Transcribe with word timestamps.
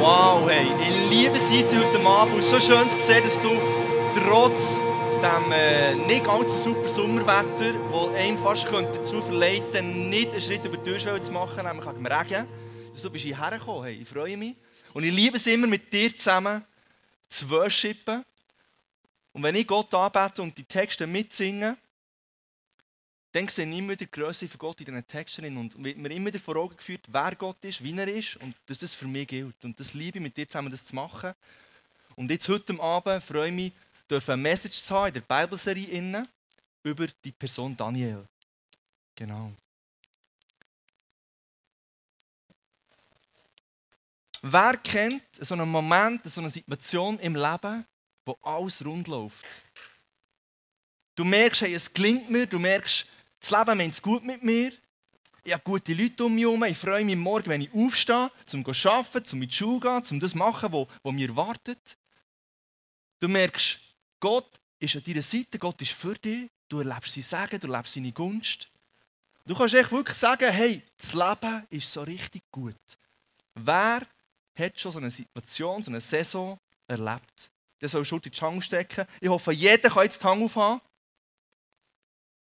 Wow, 0.00 0.48
hey, 0.48 0.66
ich 0.80 1.10
liebe 1.10 1.36
es 1.36 1.50
heute 1.50 2.06
Abend 2.06 2.36
und 2.36 2.42
so 2.42 2.58
schön 2.58 2.88
zu 2.88 2.98
sehen, 2.98 3.22
dass 3.22 3.38
du 3.38 3.50
trotz 4.18 4.76
dem 5.20 5.52
äh, 5.52 5.94
nicht 6.06 6.26
allzu 6.26 6.56
super 6.56 6.88
Sommerwetter, 6.88 7.74
das 7.74 8.14
einem 8.14 8.38
fast 8.38 8.66
dazu 8.72 9.20
verleiten 9.20 9.70
könnte, 9.72 9.82
nicht 9.82 10.30
einen 10.30 10.40
Schritt 10.40 10.64
über 10.64 10.78
die 10.78 10.90
Türschwelle 10.90 11.20
zu 11.20 11.32
machen, 11.32 11.66
nämlich 11.66 11.84
am 11.84 12.06
Regen, 12.06 12.48
dass 12.90 13.02
du 13.02 13.10
bist 13.10 13.26
hierher 13.26 13.58
gekommen. 13.58 13.84
Hey, 13.84 13.98
ich 14.00 14.08
freue 14.08 14.38
mich. 14.38 14.56
Und 14.94 15.04
ich 15.04 15.12
liebe 15.12 15.36
es 15.36 15.46
immer, 15.46 15.66
mit 15.66 15.92
dir 15.92 16.16
zusammen 16.16 16.64
zu 17.28 17.50
worshipen. 17.50 18.24
Und 19.34 19.42
wenn 19.42 19.54
ich 19.54 19.66
Gott 19.66 19.92
anbete 19.92 20.40
und 20.40 20.56
die 20.56 20.64
Texte 20.64 21.06
mitsinge, 21.06 21.76
dann 23.32 23.48
sehe 23.48 23.68
ich 23.68 23.78
immer 23.78 23.94
die 23.94 24.10
Größe 24.10 24.48
von 24.48 24.58
Gott 24.58 24.80
in 24.80 24.86
diesen 24.86 25.06
Texten 25.06 25.56
und 25.56 25.82
wird 25.82 25.96
mir 25.96 26.10
immer 26.10 26.26
wieder 26.26 26.40
vor 26.40 26.56
Augen 26.56 26.76
geführt, 26.76 27.06
wer 27.08 27.34
Gott 27.36 27.64
ist, 27.64 27.82
wie 27.82 27.96
er 27.96 28.08
ist 28.08 28.36
und 28.36 28.56
dass 28.66 28.80
das 28.80 28.94
für 28.94 29.06
mich 29.06 29.28
gilt. 29.28 29.64
Und 29.64 29.78
das 29.78 29.94
liebe 29.94 30.18
ich, 30.18 30.22
mit 30.22 30.36
dir 30.36 30.48
zusammen 30.48 30.70
das 30.70 30.84
zu 30.84 30.94
machen. 30.94 31.32
Und 32.16 32.30
jetzt 32.30 32.48
heute 32.48 32.78
Abend 32.80 33.22
freue 33.22 33.48
ich 33.48 33.54
mich, 33.54 33.72
eine 34.10 34.36
Message 34.36 34.78
zu 34.78 34.94
haben 34.94 35.14
in 35.14 35.14
der 35.14 35.20
Bibelserie 35.20 36.28
über 36.82 37.06
die 37.24 37.32
Person 37.32 37.76
Daniel. 37.76 38.26
Genau. 39.14 39.52
Wer 44.42 44.76
kennt 44.78 45.22
so 45.38 45.54
einen 45.54 45.68
Moment, 45.68 46.24
so 46.24 46.40
eine 46.40 46.50
Situation 46.50 47.18
im 47.20 47.36
Leben, 47.36 47.86
wo 48.24 48.36
alles 48.42 48.84
rund 48.84 49.06
läuft? 49.06 49.64
Du 51.14 51.24
merkst, 51.24 51.60
hey, 51.60 51.74
es 51.74 51.92
klingt 51.92 52.30
mir, 52.30 52.46
du 52.46 52.58
merkst, 52.58 53.06
das 53.40 53.50
Leben 53.50 53.78
meint 53.78 53.92
es 53.92 54.02
gut 54.02 54.24
mit 54.24 54.42
mir. 54.42 54.72
Ich 55.42 55.52
habe 55.52 55.62
gute 55.64 55.94
Leute 55.94 56.24
um 56.24 56.34
mich 56.34 56.44
herum. 56.44 56.62
Ich 56.64 56.76
freue 56.76 57.04
mich 57.04 57.16
morgen, 57.16 57.48
wenn 57.48 57.62
ich 57.62 57.72
aufstehe, 57.72 58.30
um 58.52 58.64
zu 58.74 58.90
arbeiten, 58.90 59.28
um 59.32 59.42
in 59.42 59.48
die 59.48 59.54
Schule 59.54 59.80
zu 59.80 59.80
gehen, 59.80 60.02
um 60.10 60.20
das 60.20 60.32
zu 60.32 60.38
machen, 60.38 60.86
was 61.02 61.12
mir 61.12 61.28
erwartet. 61.28 61.96
Du 63.18 63.28
merkst, 63.28 63.78
Gott 64.20 64.60
ist 64.78 64.96
an 64.96 65.02
deiner 65.04 65.22
Seite, 65.22 65.58
Gott 65.58 65.80
ist 65.80 65.92
für 65.92 66.14
dich. 66.14 66.50
Du 66.68 66.78
erlebst 66.78 67.14
sein 67.14 67.22
Segen, 67.22 67.60
du 67.60 67.72
erlebst 67.72 67.94
seine 67.94 68.12
Gunst. 68.12 68.68
Du 69.46 69.54
kannst 69.54 69.74
echt 69.74 69.90
wirklich 69.90 70.16
sagen, 70.16 70.52
hey, 70.52 70.82
das 70.96 71.14
Leben 71.14 71.66
ist 71.70 71.92
so 71.92 72.02
richtig 72.02 72.42
gut. 72.52 72.76
Wer 73.54 74.02
hat 74.54 74.78
schon 74.78 74.92
so 74.92 74.98
eine 74.98 75.10
Situation, 75.10 75.82
so 75.82 75.90
eine 75.90 76.00
Saison 76.00 76.58
erlebt? 76.86 77.50
Der 77.80 77.88
soll 77.88 78.04
schon 78.04 78.20
die 78.20 78.30
Hand 78.30 78.64
stecken. 78.64 79.06
Ich 79.20 79.28
hoffe, 79.28 79.52
jeder 79.52 79.88
kann 79.88 80.04
jetzt 80.04 80.22
die 80.22 80.26
Hand 80.26 80.42
aufhaben. 80.42 80.80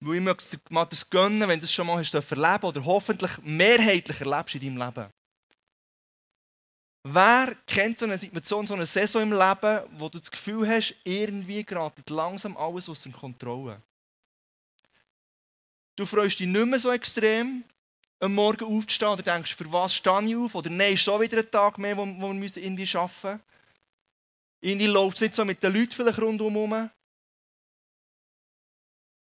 Weil 0.05 0.17
ich 0.17 0.21
möchte 0.21 0.57
dir 0.57 1.05
gönnen, 1.09 1.49
wenn 1.49 1.59
du 1.59 1.65
es 1.65 1.73
schon 1.73 1.87
mal 1.87 1.97
hast 1.97 2.13
erleben 2.13 2.65
oder 2.65 2.85
hoffentlich 2.85 3.31
mehrheitlich 3.41 4.21
erlebst 4.21 4.53
in 4.53 4.61
deinem 4.61 4.77
Leben. 4.77 5.09
Wer 7.07 7.55
kennt 7.65 7.97
so 7.97 8.05
eine 8.05 8.17
Situation, 8.17 8.67
so 8.67 8.75
eine 8.75 8.85
Saison 8.85 9.23
im 9.23 9.31
Leben, 9.31 9.81
wo 9.97 10.07
du 10.09 10.19
das 10.19 10.29
Gefühl 10.29 10.67
hast, 10.67 10.93
irgendwie 11.03 11.63
gerade 11.63 11.95
langsam 12.09 12.55
alles 12.55 12.87
aus 12.87 13.01
der 13.01 13.13
Kontrolle? 13.13 13.81
Du 15.95 16.05
freust 16.05 16.39
dich 16.39 16.47
nicht 16.47 16.65
mehr 16.67 16.79
so 16.79 16.91
extrem, 16.91 17.63
am 18.19 18.35
Morgen 18.35 18.65
aufzustehen 18.65 19.11
oder 19.11 19.23
denkst, 19.23 19.55
für 19.55 19.71
was 19.71 19.95
stehe 19.95 20.23
ich 20.23 20.35
auf? 20.35 20.53
Oder 20.53 20.69
nein, 20.69 20.93
ist 20.93 21.01
schon 21.01 21.21
wieder 21.21 21.39
ein 21.39 21.49
Tag 21.49 21.79
mehr, 21.79 21.97
wo, 21.97 22.05
wo 22.05 22.31
wir 22.31 22.57
irgendwie 22.57 22.95
arbeiten 22.95 23.11
müssen. 23.23 23.41
Irgendwie 24.61 24.87
läuft 24.87 25.17
es 25.17 25.21
nicht 25.21 25.35
so 25.35 25.45
mit 25.45 25.63
den 25.63 25.73
Leuten 25.73 25.91
vielleicht 25.91 26.19
rundherum. 26.19 26.89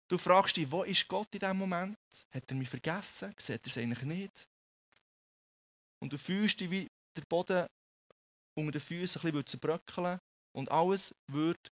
Du 0.10 0.18
fragst 0.18 0.58
dich, 0.58 0.70
wo 0.72 0.84
ist 0.84 1.08
Gott 1.08 1.28
in 1.34 1.40
diesem 1.40 1.58
Moment? 1.58 1.98
Hat 2.32 2.50
er 2.50 2.56
mich 2.56 2.68
vergessen? 2.68 3.34
Sieht 3.38 3.64
er 3.64 3.68
es 3.68 3.78
eigentlich 3.78 4.02
nicht? 4.02 4.50
Und 6.00 6.12
du 6.12 6.18
fühlst 6.18 6.60
dich 6.60 6.72
wie 6.72 6.88
der 7.16 7.22
Boden 7.30 7.68
unter 8.56 8.72
den 8.72 8.82
Füßen 8.82 9.22
ein 9.22 9.32
bisschen 9.32 9.46
zerbröckeln 9.46 10.20
und 10.54 10.72
alles 10.72 11.14
wird 11.28 11.72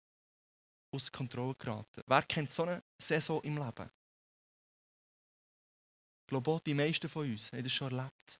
aus 0.92 1.12
Kontrolle 1.12 1.54
geraten. 1.56 2.02
Wer 2.08 2.24
kennt 2.24 2.50
so 2.50 2.64
eine 2.64 2.82
Saison 3.00 3.42
im 3.44 3.58
Leben? 3.58 3.90
Ich 6.24 6.28
glaube 6.28 6.60
die 6.66 6.74
meisten 6.74 7.08
von 7.08 7.30
uns 7.30 7.52
haben 7.52 7.64
das 7.64 7.72
schon 7.72 7.92
erlebt. 7.92 8.40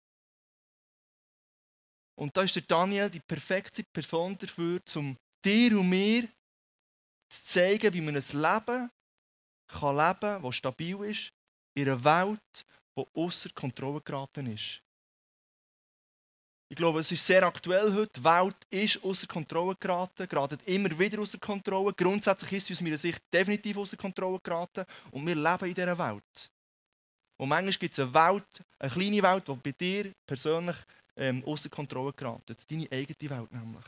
Und 2.16 2.36
da 2.36 2.42
ist 2.42 2.56
der 2.56 2.64
Daniel 2.64 3.12
die 3.12 3.20
perfekte 3.20 3.84
Person 3.84 4.38
dafür, 4.40 4.82
um 4.96 5.16
dir 5.46 5.80
und 5.80 5.90
mir 5.90 6.28
zu 7.30 7.44
zeigen, 7.44 7.94
wie 7.94 8.02
man 8.02 8.16
ein 8.16 8.24
Leben 8.24 8.90
kann 9.74 9.98
leben 9.98 10.20
kann, 10.20 10.44
das 10.44 10.56
stabil 10.56 11.04
ist, 11.04 11.32
in 11.76 11.90
einer 11.90 12.04
Welt, 12.04 12.66
die 12.98 13.06
außer 13.14 13.50
Kontrolle 13.50 14.02
geraten 14.02 14.48
ist. 14.48 14.82
Ich 16.70 16.78
glaube, 16.78 17.02
es 17.02 17.12
ist 17.12 17.26
sehr 17.26 17.44
aktuell 17.44 17.94
heute. 17.94 18.20
Die 18.20 18.24
Welt 18.24 18.56
ist 18.72 19.04
außer 19.04 19.28
Kontrolle 19.28 19.76
geraten, 19.76 20.28
gerade 20.28 20.58
immer 20.66 20.98
wieder 20.98 21.22
außer 21.22 21.38
Kontrolle. 21.38 21.94
Grundsätzlich 21.94 22.54
ist 22.54 22.66
sie 22.66 22.74
aus 22.74 22.82
meiner 22.82 22.98
Sicht 22.98 23.22
definitiv 23.32 23.78
außer 23.78 23.98
Kontrolle 23.98 24.40
geraten 24.40 24.86
und 25.12 25.26
wir 25.26 25.36
leben 25.36 25.68
in 25.68 25.76
dieser 25.76 25.98
Welt. 25.98 26.52
Und 27.38 27.50
manchmal 27.50 27.74
gibt 27.74 27.94
es 27.94 28.00
eine 28.00 28.14
Welt, 28.14 28.64
eine 28.80 28.92
kleine 28.92 29.22
Welt, 29.22 29.48
die 29.48 29.54
bei 29.54 29.72
dir 29.72 30.14
persönlich 30.26 30.78
ähm, 31.16 31.44
außer 31.46 31.70
Kontrolle 31.70 32.14
geraten. 32.14 32.56
Deine 32.68 32.88
eigene 32.92 33.30
Welt 33.30 33.52
nämlich. 33.52 33.86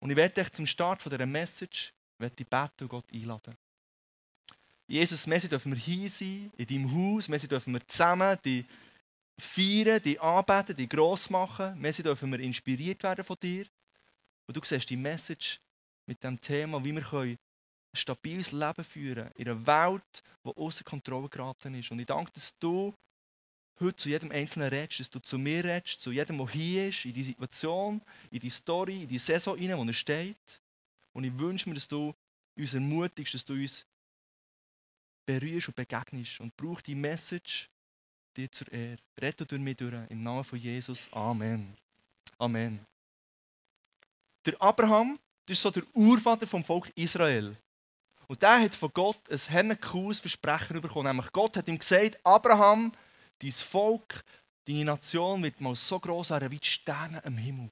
Und 0.00 0.10
ich 0.10 0.16
werde 0.16 0.42
dich 0.42 0.52
zum 0.52 0.66
Start 0.66 1.04
dieser 1.04 1.26
Message 1.26 1.92
möchte 2.18 2.42
ich 2.42 2.48
beten 2.48 2.82
und 2.82 2.88
Gott 2.88 3.12
einladen. 3.12 3.56
Jesus, 4.86 5.26
Messi 5.26 5.48
dürfen 5.48 5.72
wir 5.72 5.78
hier 5.78 6.08
sein, 6.08 6.50
in 6.56 6.66
deinem 6.66 7.14
Haus. 7.14 7.28
Messi 7.28 7.46
dürfen 7.46 7.74
wir 7.74 7.86
zusammen 7.86 8.38
die 8.44 8.64
feiern, 9.38 10.02
die 10.02 10.18
anbeten, 10.18 10.74
die 10.74 10.88
gross 10.88 11.28
machen. 11.30 11.78
Messi 11.78 12.02
dürfen 12.02 12.30
wir 12.32 12.40
inspiriert 12.40 13.02
werden 13.02 13.24
von 13.24 13.36
dir. 13.40 13.66
Und 14.46 14.56
du 14.56 14.60
siehst 14.64 14.88
die 14.88 14.96
Message 14.96 15.60
mit 16.06 16.24
dem 16.24 16.40
Thema, 16.40 16.82
wie 16.82 16.92
wir 16.94 17.12
ein 17.12 17.38
stabiles 17.94 18.52
Leben 18.52 18.84
führen 18.84 19.14
können 19.14 19.32
in 19.36 19.48
einer 19.48 19.66
Welt, 19.66 20.22
die 20.44 20.56
außer 20.56 20.84
Kontrolle 20.84 21.28
geraten 21.28 21.74
ist. 21.74 21.90
Und 21.90 21.98
ich 21.98 22.06
danke, 22.06 22.32
dass 22.32 22.56
du 22.58 22.94
heute 23.80 23.96
zu 23.96 24.08
jedem 24.08 24.30
Einzelnen 24.30 24.70
redest, 24.70 25.00
dass 25.00 25.10
du 25.10 25.18
zu 25.18 25.38
mir 25.38 25.64
redest, 25.64 26.00
zu 26.00 26.12
jedem, 26.12 26.38
der 26.38 26.48
hier 26.48 26.88
ist, 26.88 27.04
in 27.04 27.12
die 27.12 27.24
Situation, 27.24 28.00
in 28.30 28.40
die 28.40 28.50
Story, 28.50 29.02
in 29.02 29.08
die 29.08 29.18
Saison 29.18 29.56
hinein, 29.56 29.78
wo 29.78 29.84
er 29.84 29.92
steht. 29.92 30.62
Und 31.12 31.24
ich 31.24 31.36
wünsche 31.38 31.68
mir, 31.68 31.74
dass 31.74 31.88
du 31.88 32.14
uns 32.56 32.74
ermutigst, 32.74 33.34
dass 33.34 33.44
du 33.44 33.54
uns 33.54 33.86
berührst 35.26 35.68
und 35.68 35.76
begegnest. 35.76 36.40
Und 36.40 36.56
brauch 36.56 36.80
die 36.80 36.94
Message 36.94 37.68
dir 38.36 38.50
zur 38.50 38.70
Ehre. 38.72 38.98
Rette 39.20 39.46
durch 39.46 39.60
mich 39.60 39.76
durch. 39.76 39.94
Im 40.10 40.22
Namen 40.22 40.44
von 40.44 40.58
Jesus. 40.58 41.12
Amen. 41.12 41.76
Amen. 42.38 42.84
Der 44.44 44.60
Abraham 44.62 45.18
das 45.48 45.56
ist 45.56 45.62
so 45.62 45.70
der 45.70 45.84
Urvater 45.94 46.46
vom 46.46 46.62
Volk 46.62 46.92
Israel. 46.94 47.56
Und 48.26 48.42
der 48.42 48.60
hat 48.60 48.74
von 48.74 48.90
Gott 48.92 49.18
ein 49.30 49.80
cooles 49.80 50.20
Versprechen 50.20 50.78
bekommen. 50.82 51.06
Nämlich 51.06 51.32
Gott 51.32 51.56
hat 51.56 51.68
ihm 51.68 51.78
gesagt, 51.78 52.18
Abraham, 52.22 52.92
dein 53.38 53.52
Volk, 53.52 54.22
deine 54.66 54.84
Nation 54.84 55.42
wird 55.42 55.58
mal 55.62 55.74
so 55.74 55.98
groß 55.98 56.28
sein 56.28 56.50
wie 56.50 56.58
die 56.58 56.66
Sterne 56.66 57.24
am 57.24 57.38
Himmel. 57.38 57.70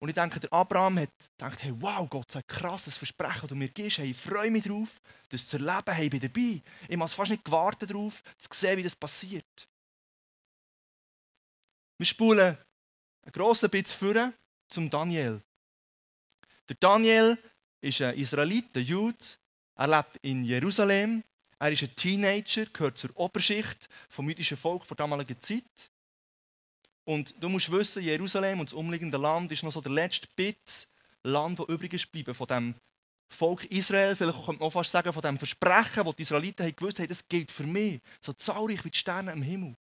Und 0.00 0.10
ich 0.10 0.14
denke, 0.14 0.38
der 0.38 0.52
Abraham 0.52 1.00
hat 1.00 1.10
gedacht, 1.36 1.62
hey, 1.62 1.74
wow, 1.80 2.08
Gott, 2.08 2.30
so 2.30 2.38
ein 2.38 2.46
krasses 2.46 2.96
Versprechen, 2.96 3.40
das 3.40 3.48
du 3.48 3.56
mir 3.56 3.68
gibst. 3.68 3.98
Hey, 3.98 4.10
ich 4.10 4.16
freue 4.16 4.50
mich 4.50 4.62
darauf, 4.62 5.00
das 5.28 5.46
zu 5.46 5.56
erleben. 5.56 5.92
Hey, 5.92 6.04
ich 6.04 6.10
bin 6.10 6.20
dabei. 6.20 6.62
Ich 6.88 6.96
habe 6.96 7.08
fast 7.08 7.30
nicht 7.30 7.44
gewartet 7.44 7.90
darauf, 7.90 8.22
zu 8.38 8.48
sehen, 8.52 8.78
wie 8.78 8.84
das 8.84 8.94
passiert. 8.94 9.68
Wir 11.98 12.06
spulen 12.06 12.56
ein 13.22 13.32
grosses 13.32 13.68
bisschen 13.68 14.14
vor 14.14 14.32
zum 14.68 14.88
Daniel. 14.88 15.42
Der 16.68 16.76
Daniel 16.78 17.36
ist 17.80 18.00
ein 18.00 18.16
Israelit, 18.16 18.76
ein 18.76 18.84
Jude. 18.84 19.24
Er 19.74 19.88
lebt 19.88 20.16
in 20.22 20.44
Jerusalem. 20.44 21.24
Er 21.58 21.72
ist 21.72 21.82
ein 21.82 21.96
Teenager, 21.96 22.66
gehört 22.66 22.98
zur 22.98 23.10
Oberschicht 23.16 23.88
vom 24.08 24.28
jüdischen 24.28 24.56
Volk 24.56 24.86
der 24.86 24.96
damaligen 24.96 25.40
Zeit. 25.40 25.90
Und 27.08 27.34
du 27.42 27.48
musst 27.48 27.72
wissen, 27.72 28.02
Jerusalem 28.02 28.60
und 28.60 28.66
das 28.66 28.74
umliegende 28.74 29.16
Land 29.16 29.50
ist 29.50 29.62
noch 29.62 29.72
so 29.72 29.80
der 29.80 29.92
letzte 29.92 30.28
Bit 30.36 30.86
Land, 31.22 31.58
das 31.58 31.66
übrig 31.66 31.94
ist 31.94 32.04
geblieben 32.04 32.34
von 32.34 32.46
dem 32.46 32.74
Volk 33.30 33.64
Israel. 33.70 34.14
Vielleicht 34.14 34.44
könnte 34.44 34.60
man 34.60 34.68
auch 34.68 34.72
fast 34.74 34.90
sagen, 34.90 35.10
von 35.14 35.22
dem 35.22 35.38
Versprechen, 35.38 36.04
das 36.04 36.16
die 36.16 36.22
Israeliten 36.22 36.66
haben 36.66 36.76
gewusst 36.76 36.98
haben, 36.98 37.08
das 37.08 37.26
gilt 37.26 37.50
für 37.50 37.62
mich. 37.62 38.02
So 38.20 38.34
zahlreich 38.34 38.84
wie 38.84 38.90
die 38.90 38.98
Sterne 38.98 39.32
im 39.32 39.40
Himmel. 39.40 39.74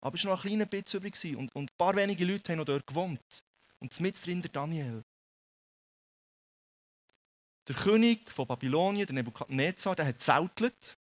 Aber 0.00 0.16
es 0.16 0.24
war 0.24 0.30
noch 0.30 0.42
ein 0.42 0.48
kleiner 0.48 0.64
Bit 0.64 0.94
übrig 0.94 1.36
und, 1.36 1.54
und 1.54 1.70
ein 1.70 1.76
paar 1.76 1.94
wenige 1.94 2.24
Leute 2.24 2.50
haben 2.50 2.60
noch 2.60 2.64
dort 2.64 2.86
gewohnt. 2.86 3.44
Und 3.80 4.00
mit 4.00 4.24
drin 4.24 4.40
der 4.40 4.50
Daniel. 4.50 5.04
Der 7.68 7.74
König 7.74 8.32
von 8.32 8.46
Babylonien, 8.46 9.04
der 9.04 9.16
Nebukadnezar, 9.16 9.94
der 9.94 10.06
hat 10.06 10.22
zeltelt. 10.22 10.96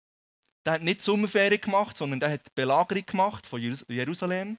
Der 0.65 0.73
hat 0.73 0.81
nicht 0.81 1.03
Sommerferien 1.03 1.61
gemacht, 1.61 1.97
sondern 1.97 2.19
der 2.19 2.31
hat 2.31 2.55
Belagerung 2.55 3.05
gemacht 3.05 3.45
von 3.45 3.61
Jerusalem 3.61 4.57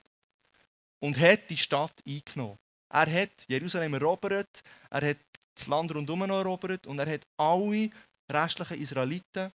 und 1.04 1.18
hat 1.20 1.50
die 1.50 1.56
Stadt 1.58 2.02
eingenommen. 2.06 2.58
Er 2.88 3.12
hat 3.12 3.44
Jerusalem 3.46 3.92
erobert, 3.92 4.62
er 4.88 5.10
hat 5.10 5.18
das 5.54 5.66
Land 5.66 5.94
rundum 5.94 6.22
erobert 6.22 6.86
und 6.86 6.98
er 6.98 7.10
hat 7.10 7.26
alle 7.36 7.90
restlichen 8.30 8.80
Israeliten 8.80 9.52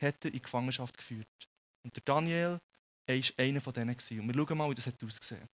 hat 0.00 0.24
in 0.24 0.40
Gefangenschaft 0.40 0.96
geführt. 0.96 1.48
Und 1.82 1.96
der 1.96 2.02
Daniel 2.04 2.60
er 3.06 3.16
war 3.16 3.24
einer 3.38 3.60
von 3.60 3.72
denen. 3.72 3.90
Und 3.90 4.08
wir 4.08 4.46
schauen 4.46 4.56
mal, 4.56 4.70
wie 4.70 4.74
das 4.74 4.86
ausgesehen 4.86 5.42
hat. 5.42 5.50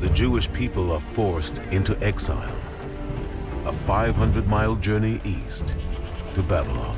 The 0.00 0.08
Jewish 0.14 0.48
people 0.48 0.92
are 0.92 1.00
forced 1.00 1.58
into 1.70 1.94
exile, 2.00 2.54
a 3.64 3.72
500 3.72 4.46
mile 4.46 4.76
journey 4.76 5.20
east 5.24 5.76
to 6.34 6.42
Babylon. 6.42 6.96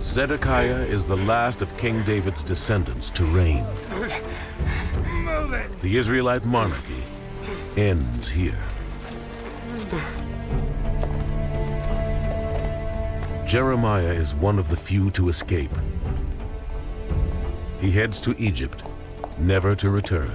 Zedekiah 0.00 0.84
is 0.86 1.04
the 1.04 1.16
last 1.16 1.62
of 1.62 1.76
King 1.78 2.02
David's 2.02 2.42
descendants 2.42 3.10
to 3.10 3.24
reign. 3.24 3.64
The 5.82 5.96
Israelite 5.96 6.44
monarchy 6.44 7.02
ends 7.76 8.28
here. 8.28 8.58
Jeremiah 13.46 14.12
is 14.12 14.34
one 14.34 14.58
of 14.58 14.68
the 14.68 14.76
few 14.76 15.10
to 15.12 15.28
escape. 15.28 15.70
He 17.80 17.92
heads 17.92 18.20
to 18.22 18.34
Egypt, 18.38 18.82
never 19.38 19.76
to 19.76 19.88
return. 19.88 20.32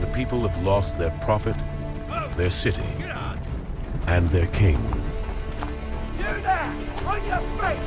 The 0.00 0.06
people 0.14 0.42
have 0.42 0.62
lost 0.62 0.96
their 0.96 1.10
prophet, 1.22 1.56
their 2.36 2.50
city, 2.50 2.86
and 4.06 4.28
their 4.28 4.46
king. 4.46 5.01
On 7.06 7.24
your 7.26 7.40
feet! 7.58 7.80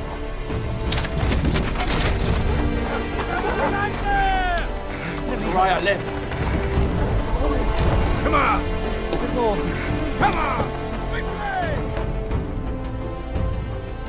Uriah 5.46 5.80
left. 5.80 6.06
Come 8.22 8.34
on! 8.34 8.60
Come 10.18 10.34
on! 10.34 10.56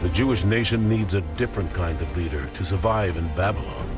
The 0.01 0.09
Jewish 0.09 0.43
nation 0.45 0.89
needs 0.89 1.13
a 1.13 1.21
different 1.35 1.73
kind 1.73 2.01
of 2.01 2.15
leader 2.17 2.45
to 2.47 2.65
survive 2.65 3.17
in 3.17 3.27
Babylon. 3.35 3.89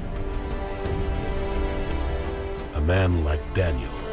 A 2.75 2.81
man 2.81 3.23
like 3.23 3.41
Daniel. 3.53 4.08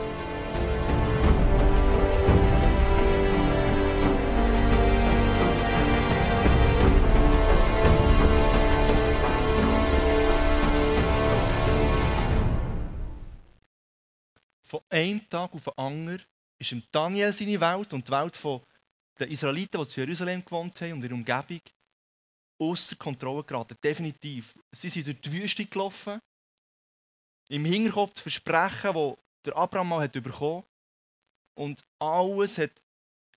Einem 14.96 15.28
Tag 15.28 15.52
auf 15.54 15.64
den 15.64 15.78
anderen 15.78 16.22
ist 16.58 16.72
im 16.72 16.82
Daniel 16.90 17.32
seine 17.32 17.60
Welt 17.60 17.92
und 17.92 18.06
die 18.06 18.12
Welt 18.12 18.38
der 19.18 19.28
Israeliten, 19.28 19.80
die 19.80 19.86
zu 19.86 20.00
Jerusalem 20.00 20.44
gewohnt 20.44 20.80
haben 20.80 20.92
und 20.94 21.04
ihre 21.04 21.14
Umgebung, 21.14 21.60
außer 22.60 22.96
Kontrolle 22.96 23.44
geraten. 23.44 23.76
Definitiv. 23.82 24.54
Sie 24.72 24.88
sind 24.88 25.06
durch 25.06 25.20
die 25.20 25.32
Wüste 25.32 25.66
gelaufen. 25.66 26.18
Im 27.48 27.64
Hinterkopf 27.64 28.14
das 28.14 28.22
Versprechen, 28.22 28.94
das 28.94 29.16
der 29.44 29.56
Abraham 29.56 29.88
mal 29.88 30.02
hat 30.02 30.16
Und 31.58 31.84
alles 31.98 32.58
hat 32.58 32.72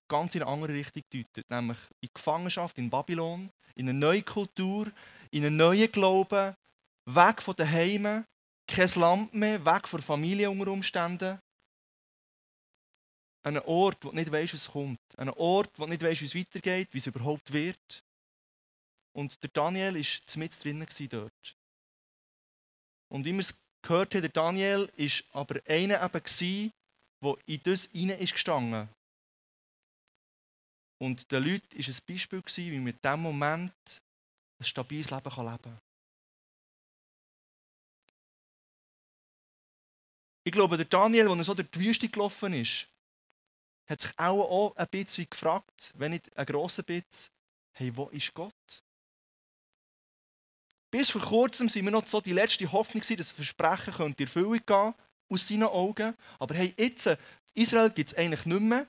ganz 0.08 0.34
in 0.34 0.42
eine 0.42 0.50
andere 0.50 0.74
Richtung 0.74 1.02
gedeutet. 1.08 1.48
Nämlich 1.48 1.78
in 2.00 2.10
Gefangenschaft 2.12 2.76
in 2.78 2.90
Babylon, 2.90 3.50
in 3.74 3.88
eine 3.88 3.98
neue 3.98 4.22
Kultur, 4.22 4.90
in 5.30 5.44
einen 5.44 5.56
neuen 5.56 5.92
Glauben, 5.92 6.54
weg 7.06 7.40
von 7.40 7.54
den 7.54 7.70
Heimen, 7.70 8.24
kein 8.66 8.90
Land 8.96 9.34
mehr, 9.34 9.64
weg 9.64 9.86
von 9.86 10.02
Familie 10.02 10.50
unter 10.50 10.72
Umständen. 10.72 11.38
An 13.42 13.56
einem 13.56 13.66
Ort, 13.66 14.04
wo 14.04 14.10
du 14.10 14.16
nicht 14.16 14.30
weißt, 14.30 14.54
was 14.54 14.70
kommt. 14.70 15.00
An 15.16 15.28
einem 15.28 15.38
Ort, 15.38 15.70
wo 15.78 15.84
du 15.84 15.90
nicht 15.90 16.02
weißt, 16.02 16.20
wie 16.20 16.26
es 16.26 16.34
weitergeht, 16.34 16.88
wie 16.92 16.98
es 16.98 17.06
überhaupt 17.06 17.52
wird. 17.52 18.04
Und 19.12 19.42
der 19.42 19.50
Daniel 19.50 19.94
war 19.94 20.38
mit 20.38 20.64
drinnen 20.64 20.86
dort. 21.08 21.56
Und 23.08 23.24
wie 23.24 23.32
wir 23.32 23.40
es 23.40 23.60
gehört 23.82 24.14
haben, 24.14 24.22
der 24.22 24.30
Daniel 24.30 24.92
war 24.96 25.40
aber 25.40 25.60
einer 25.66 26.02
eben, 26.02 26.72
der 27.22 27.36
in 27.46 27.62
das 27.62 27.86
hinein 27.86 28.18
ist 28.18 28.32
gestanden. 28.32 28.88
Und 30.98 31.32
den 31.32 31.42
Leuten 31.42 31.78
war 31.78 31.88
ein 31.88 31.98
Beispiel, 32.06 32.42
wie 32.56 32.78
man 32.78 32.88
in 32.88 33.00
diesem 33.02 33.22
Moment 33.22 34.02
ein 34.58 34.64
stabiles 34.64 35.10
Leben 35.10 35.24
leben 35.24 35.62
kann. 35.62 35.80
Ich 40.44 40.52
glaube, 40.52 40.76
der 40.76 40.86
Daniel, 40.86 41.34
der 41.34 41.44
so 41.44 41.54
durch 41.54 41.70
die 41.70 41.80
Wüste 41.80 42.08
gelaufen 42.08 42.52
ist, 42.54 42.89
hat 43.90 44.00
sich 44.00 44.12
auch, 44.18 44.76
ein 44.76 44.88
bisschen 44.88 45.28
gefragt, 45.28 45.92
wenn 45.96 46.12
nicht 46.12 46.36
ein 46.38 46.46
grosser 46.46 46.84
bisschen, 46.84 47.32
hey, 47.72 47.94
wo 47.96 48.08
ist 48.08 48.32
Gott? 48.32 48.84
Bis 50.92 51.10
vor 51.10 51.20
kurzem 51.20 51.68
waren 51.68 51.84
wir 51.84 51.90
noch 51.90 52.06
so 52.06 52.20
die 52.20 52.32
letzte 52.32 52.70
Hoffnung, 52.70 53.02
dass 53.02 53.16
das 53.16 53.32
Versprechen 53.32 54.06
in 54.06 54.14
Erfüllung 54.18 54.60
gehen 54.64 54.94
aus 55.28 55.48
seinen 55.48 55.64
Augen. 55.64 56.16
Aber 56.38 56.54
hey, 56.54 56.72
jetzt, 56.78 57.16
Israel 57.54 57.90
gibt 57.90 58.10
es 58.10 58.16
eigentlich 58.16 58.46
nicht 58.46 58.60
mehr. 58.60 58.86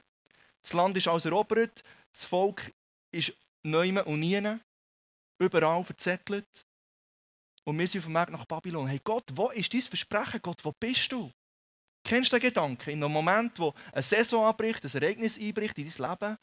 Das 0.62 0.74
Land 0.74 0.96
ist 0.98 1.08
alles 1.08 1.26
erobert, 1.26 1.84
das 2.14 2.26
Volk 2.26 2.72
ist 3.12 3.34
neu 3.64 4.02
und 4.04 4.20
nie, 4.20 4.40
überall 5.40 5.84
verzettelt. 5.84 6.66
Und 7.64 7.78
wir 7.78 7.88
sind 7.88 8.02
auf 8.02 8.06
dem 8.06 8.16
Weg 8.16 8.30
nach 8.30 8.46
Babylon. 8.46 8.88
Hey 8.88 9.02
Gott, 9.04 9.26
wo 9.34 9.50
ist 9.50 9.74
dein 9.74 9.82
Versprechen? 9.82 10.42
Gott, 10.42 10.64
wo 10.64 10.72
bist 10.72 11.12
du? 11.12 11.32
Kennst 12.04 12.32
du 12.32 12.38
den 12.38 12.50
Gedanken? 12.50 12.90
In 12.90 13.04
einem 13.04 13.14
Moment, 13.14 13.58
wo 13.60 13.74
eine 13.92 14.02
Saison 14.02 14.46
anbricht, 14.46 14.84
ein 14.84 15.02
Ereignis 15.02 15.40
einbricht 15.40 15.78
in 15.78 15.90
dein 15.90 16.10
Leben, 16.10 16.38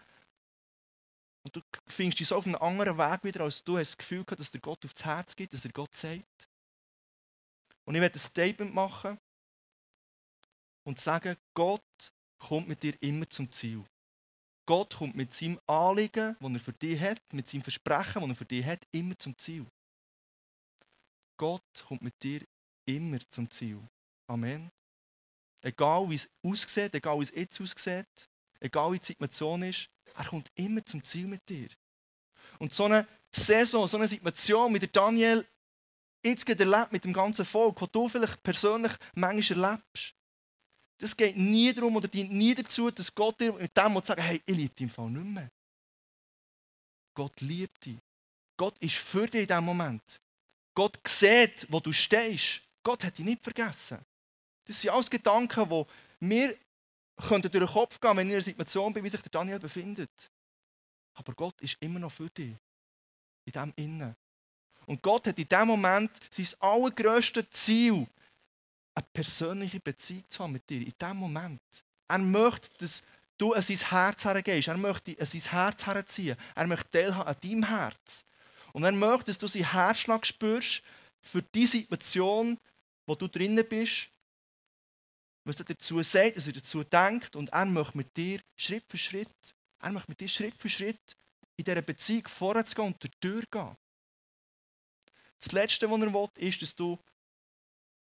und 1.45 1.57
du 1.57 1.63
findest 1.87 2.21
dich 2.21 2.29
so 2.29 2.37
auf 2.37 2.47
einem 2.47 2.57
anderen 2.57 2.99
Weg 2.99 3.25
wieder, 3.25 3.45
als 3.45 3.65
du 3.65 3.79
hast 3.79 3.91
das 3.91 3.97
Gefühl 3.97 4.25
hast, 4.29 4.39
dass 4.39 4.51
der 4.51 4.61
Gott 4.61 4.85
aufs 4.85 5.05
Herz 5.05 5.35
gibt, 5.35 5.55
dass 5.55 5.65
er 5.65 5.73
Gott 5.73 5.95
sagt. 5.95 6.49
Und 7.85 7.95
ich 7.95 8.01
werde 8.01 8.17
ein 8.17 8.19
Statement 8.19 8.75
machen 8.75 9.19
und 10.85 11.01
sagen, 11.01 11.37
Gott 11.55 12.13
kommt 12.39 12.69
mit 12.69 12.83
dir 12.83 12.95
immer 13.01 13.29
zum 13.31 13.51
Ziel. 13.51 13.83
Gott 14.67 14.95
kommt 14.97 15.15
mit 15.15 15.33
seinem 15.33 15.59
Anliegen, 15.67 16.37
das 16.39 16.53
er 16.53 16.61
für 16.61 16.73
dich 16.75 17.01
hat, 17.01 17.23
mit 17.33 17.49
seinem 17.49 17.63
Versprechen, 17.63 18.21
das 18.21 18.29
er 18.29 18.35
für 18.35 18.45
dich 18.45 18.67
hat, 18.67 18.87
immer 18.93 19.19
zum 19.19 19.37
Ziel. 19.39 19.67
Gott 21.39 21.63
kommt 21.87 22.03
mit 22.03 22.23
dir 22.23 22.43
immer 22.85 23.19
zum 23.31 23.51
Ziel. 23.51 23.81
Amen. 24.27 24.71
Egal 25.61 26.09
wie 26.09 26.15
es 26.15 26.29
aussieht, 26.43 26.95
egal 26.95 27.19
wie 27.19 27.25
es 27.25 27.31
jetzt 27.31 27.61
aussieht, 27.61 28.29
egal 28.61 28.93
wie 28.93 28.99
die 28.99 29.07
Situation 29.07 29.63
ist, 29.63 29.89
er 30.15 30.25
kommt 30.25 30.51
immer 30.55 30.85
zum 30.85 31.03
Ziel 31.05 31.27
mit 31.27 31.49
dir. 31.49 31.69
Und 32.59 32.73
so 32.73 32.85
eine 32.85 33.07
Saison, 33.33 33.87
so 33.87 33.97
eine 33.97 34.09
Situation 34.09 34.73
mit 34.73 34.95
Daniel 34.95 35.47
jetzt 36.25 36.47
gerade 36.47 36.65
erlebt 36.65 36.93
mit 36.93 37.05
dem 37.05 37.13
ganzen 37.13 37.45
Volk, 37.45 37.79
das 37.79 37.91
du 37.93 38.09
vielleicht 38.09 38.43
persönlich 38.43 38.93
manchmal 39.15 39.65
erlebst. 39.65 40.15
Das 40.99 41.17
geht 41.17 41.37
nie 41.37 41.73
darum 41.73 41.97
oder 41.97 42.09
dient 42.09 42.33
nie 42.33 42.55
dazu, 42.55 42.91
dass 42.91 43.15
Gott 43.15 43.41
dir 43.41 43.53
mit 43.53 43.77
dem 43.77 44.03
sagen 44.03 44.23
hey, 44.23 44.43
ich 44.45 44.57
liebe 44.57 44.75
dich 44.75 44.85
im 44.85 44.91
Fall 44.91 45.11
nicht 45.11 45.25
mehr. 45.25 45.51
Gott 47.15 47.41
liebt 47.41 47.85
dich. 47.85 47.99
Gott 48.57 48.77
ist 48.79 48.97
für 48.97 49.27
dich 49.27 49.43
in 49.43 49.47
diesem 49.47 49.65
Moment. 49.65 50.21
Gott 50.75 50.99
sieht, 51.07 51.67
wo 51.69 51.81
du 51.81 51.93
stehst. 51.93 52.63
Gott 52.83 53.05
hat 53.05 53.19
dich 53.19 53.25
nicht 53.25 53.43
vergessen. 53.43 54.05
Das 54.69 54.83
sind 54.83 54.91
alles 54.91 55.09
Gedanken, 55.09 55.69
die 55.69 55.85
mir 56.21 56.55
durch 57.17 57.41
den 57.41 57.67
Kopf 57.67 57.99
gehen, 57.99 58.17
wenn 58.17 58.27
ich 58.27 58.33
in 58.33 58.37
einer 58.37 58.43
Situation 58.43 58.93
bin, 58.93 59.03
wie 59.03 59.09
sich 59.09 59.23
der 59.23 59.31
Daniel 59.31 59.59
befindet. 59.59 60.31
Aber 61.15 61.33
Gott 61.33 61.61
ist 61.63 61.79
immer 61.81 61.99
noch 61.99 62.13
für 62.13 62.29
dich. 62.29 62.55
In 63.47 63.53
dem 63.53 63.73
Innen. 63.77 64.15
Und 64.87 65.03
Gott 65.03 65.27
hat 65.27 65.39
in 65.39 65.49
dem 65.49 65.69
Moment 65.69 66.11
sein 66.31 66.47
allergrößtes 66.61 67.47
Ziel, 67.51 68.07
eine 68.95 69.07
persönliche 69.13 69.81
Beziehung 69.81 70.29
zu 70.29 70.43
haben 70.43 70.53
mit 70.53 70.69
dir. 70.69 70.83
In 70.83 70.95
dem 71.01 71.17
Moment. 71.17 71.63
Er 72.07 72.19
möchte, 72.19 72.69
dass 72.79 73.03
du 73.39 73.55
an 73.55 73.63
sein 73.63 73.79
Herz 73.79 74.25
hergehst. 74.27 74.69
Er 74.69 74.77
möchte 74.77 75.17
an 75.19 75.27
sein 75.27 75.41
Herz 75.41 75.87
herziehen. 75.87 76.37
Er 76.55 76.67
möchte 76.67 76.91
teilhaben 76.91 77.29
an 77.29 77.37
deinem 77.43 77.65
Herz. 77.65 78.27
Und 78.73 78.85
er 78.85 78.93
möchte, 78.93 79.27
dass 79.27 79.39
du 79.39 79.47
seinen 79.47 79.73
Herzschlag 79.73 80.27
spürst 80.27 80.83
für 81.23 81.43
die 81.43 81.67
Situation, 81.67 82.59
wo 83.07 83.15
du 83.15 83.29
drinnen 83.29 83.67
bist 83.67 84.11
was 85.49 85.59
er 85.59 85.65
dazu 85.65 86.03
sagt, 86.03 86.37
was 86.37 86.47
er 86.47 86.53
dazu 86.53 86.85
denkt. 86.85 87.35
Und 87.35 87.49
er 87.51 87.65
möchte 87.65 87.97
mit 87.97 88.17
dir 88.17 88.41
Schritt 88.57 88.85
für 88.87 88.99
Schritt 88.99 89.55
Er 89.81 89.93
möchte 89.93 90.11
mit 90.11 90.21
dir 90.21 90.29
Schritt 90.29 90.55
für 90.57 90.69
Schritt 90.69 91.17
in 91.57 91.65
dieser 91.65 91.83
Beziehung 91.83 92.29
vorwärts 92.29 92.75
gehen 92.75 92.87
und 92.87 93.21
gehen. 93.21 93.77
Das 95.41 95.53
Letzte, 95.53 95.91
was 95.91 96.01
er 96.01 96.13
will, 96.13 96.29
ist, 96.37 96.63
dass 96.63 96.75
du 96.75 96.99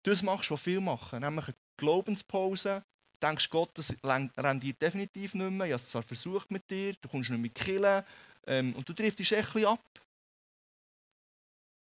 das 0.02 0.22
machst, 0.22 0.50
was 0.50 0.60
viele 0.60 0.80
machen, 0.80 1.20
nämlich 1.20 1.46
eine 1.46 1.56
Glaubenspause. 1.76 2.82
Du 3.12 3.26
denkst, 3.26 3.48
Gott, 3.50 3.70
das 3.74 3.94
rendiert 4.02 4.80
definitiv 4.80 5.34
nicht 5.34 5.50
mehr. 5.50 5.66
Ich 5.66 5.72
habe 5.72 5.82
es 5.82 5.90
zwar 5.90 6.02
versucht 6.02 6.50
mit 6.50 6.68
dir, 6.70 6.94
du 6.94 7.08
kommst 7.08 7.30
nicht 7.30 7.40
mehr 7.40 7.50
killen 7.50 8.04
ähm, 8.46 8.74
und 8.74 8.88
du 8.88 8.92
triffst 8.92 9.18
dich 9.18 9.34
ein 9.34 9.44
bisschen 9.44 9.66
ab. 9.66 9.80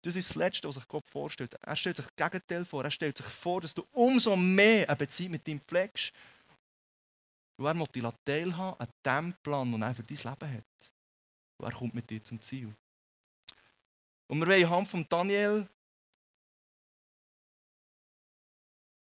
Das 0.02 0.16
ist 0.16 0.30
das 0.30 0.36
Letzte, 0.36 0.68
was 0.68 0.76
sich 0.76 0.88
Gott 0.88 1.08
vorstellt. 1.10 1.54
Er 1.60 1.76
stellt 1.76 1.96
sich 1.96 2.06
das 2.06 2.16
Gegenteil 2.16 2.64
vor. 2.64 2.84
Er 2.84 2.90
stellt 2.90 3.18
sich 3.18 3.26
vor, 3.26 3.60
dass 3.60 3.74
du 3.74 3.86
umso 3.92 4.34
mehr 4.34 4.88
eine 4.88 4.96
Beziehung 4.96 5.32
mit 5.32 5.46
ihm 5.46 5.60
pflegst. 5.60 6.12
Und 7.56 7.66
er 7.66 7.78
will 7.78 8.12
teilhaben 8.24 8.80
an 8.80 8.88
dem 9.04 9.34
Plan, 9.42 9.70
den 9.70 9.82
er 9.82 9.94
für 9.94 10.02
dein 10.02 10.16
Leben 10.16 10.56
hat. 10.56 10.92
Und 11.58 11.66
er 11.66 11.72
kommt 11.72 11.94
mit 11.94 12.08
dir 12.08 12.24
zum 12.24 12.40
Ziel. 12.40 12.74
Und 14.28 14.38
wir 14.38 14.46
wollen 14.46 14.64
anhand 14.64 14.88
von 14.88 15.06
Daniel 15.08 15.68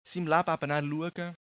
seinem 0.02 0.28
Leben 0.28 0.54
eben 0.54 0.72
auch 0.72 1.12
schauen, 1.14 1.36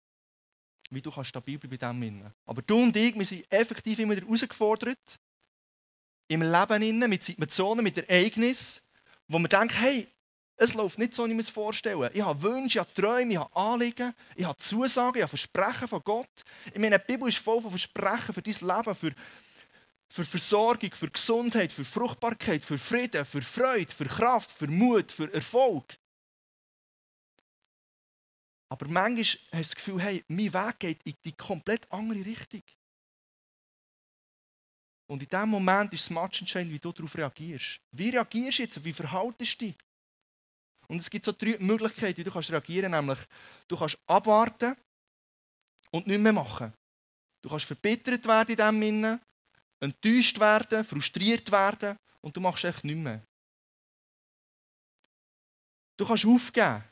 wie 0.90 1.02
du 1.02 1.24
stabil 1.24 1.58
bleiben 1.58 1.78
bei 1.78 1.88
dem 1.88 2.02
Innen. 2.02 2.32
Aber 2.46 2.62
du 2.62 2.76
und 2.76 2.96
ich, 2.96 3.14
wir 3.14 3.26
sind 3.26 3.50
effektiv 3.52 3.98
immer 3.98 4.14
wieder 4.14 4.26
herausgefordert, 4.26 5.18
im 6.28 6.42
Leben 6.42 6.82
innen, 6.82 7.10
mit 7.10 7.22
Situationen, 7.22 7.82
mit 7.82 7.98
Ereignissen, 7.98 8.81
wo 9.32 9.38
man 9.38 9.48
denkt, 9.48 9.74
hey, 9.80 10.06
es 10.56 10.74
läuft 10.74 10.98
nicht 10.98 11.14
so, 11.14 11.24
wie 11.24 11.30
ich 11.30 11.34
mir 11.34 11.40
es 11.40 11.48
vorstelle. 11.48 12.10
Ich 12.12 12.22
habe 12.22 12.40
Wünsche, 12.42 12.78
ich 12.78 12.78
habe 12.78 12.94
Träume, 12.94 13.32
ich 13.32 13.38
habe 13.38 13.56
Anliegen, 13.56 14.14
ich 14.36 14.44
habe 14.44 14.56
Zusagen, 14.58 15.16
ich 15.16 15.22
habe 15.22 15.28
Versprechen 15.28 15.88
von 15.88 16.02
Gott. 16.04 16.44
Ich 16.72 16.78
meine, 16.78 16.98
die 16.98 17.04
Bibel 17.06 17.28
ist 17.28 17.38
voll 17.38 17.60
von 17.60 17.70
Versprechen 17.70 18.34
für 18.34 18.42
dein 18.42 18.54
Leben, 18.54 18.94
für, 18.94 19.12
für 20.08 20.24
Versorgung, 20.24 20.90
für 20.92 21.10
Gesundheit, 21.10 21.72
für 21.72 21.84
Fruchtbarkeit, 21.84 22.64
für 22.64 22.78
Frieden, 22.78 23.24
für 23.24 23.42
Freude, 23.42 23.92
für 23.92 24.04
Kraft, 24.04 24.50
für 24.50 24.68
Mut, 24.68 25.10
für 25.10 25.32
Erfolg. 25.32 25.96
Aber 28.68 28.86
manchmal 28.88 29.24
hast 29.24 29.38
du 29.52 29.58
das 29.58 29.74
Gefühl, 29.74 30.00
hey, 30.00 30.24
mein 30.28 30.52
Weg 30.52 30.78
geht 30.78 31.02
in 31.04 31.14
die 31.24 31.32
komplett 31.32 31.90
andere 31.90 32.24
Richtung. 32.24 32.62
Und 35.12 35.22
in 35.22 35.28
dem 35.28 35.50
Moment 35.50 35.92
ist 35.92 36.04
es 36.04 36.10
matchentscheidend, 36.10 36.72
wie 36.72 36.78
du 36.78 36.90
darauf 36.90 37.14
reagierst. 37.14 37.78
Wie 37.90 38.08
reagierst 38.08 38.58
du 38.58 38.62
jetzt? 38.62 38.82
Wie 38.82 38.94
verhaltest 38.94 39.60
du 39.60 39.66
dich? 39.66 39.76
Und 40.88 41.00
es 41.00 41.10
gibt 41.10 41.26
so 41.26 41.32
drei 41.32 41.58
Möglichkeiten, 41.58 42.16
wie 42.16 42.24
du 42.24 42.30
kannst 42.30 42.50
reagieren 42.50 42.92
kannst. 42.92 43.06
Nämlich, 43.06 43.28
du 43.68 43.76
kannst 43.76 43.98
abwarten 44.06 44.74
und 45.90 46.06
nichts 46.06 46.22
mehr 46.22 46.32
machen. 46.32 46.72
Du 47.42 47.50
kannst 47.50 47.66
verbittert 47.66 48.26
werden 48.26 48.52
in 48.52 48.56
dem 48.56 48.80
Sinne, 48.80 49.20
enttäuscht 49.80 50.40
werden, 50.40 50.82
frustriert 50.82 51.52
werden 51.52 51.98
und 52.22 52.34
du 52.34 52.40
machst 52.40 52.64
echt 52.64 52.82
nichts 52.82 53.02
mehr. 53.02 53.22
Du 55.98 56.06
kannst 56.06 56.24
aufgeben. 56.24 56.84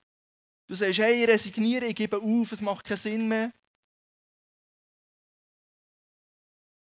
Du 0.66 0.74
sagst, 0.74 0.98
hey, 0.98 1.22
ich 1.22 1.26
resigniere, 1.26 1.86
ich 1.86 1.96
gebe 1.96 2.18
auf, 2.18 2.52
es 2.52 2.60
macht 2.60 2.84
keinen 2.84 2.98
Sinn 2.98 3.26
mehr. 3.26 3.50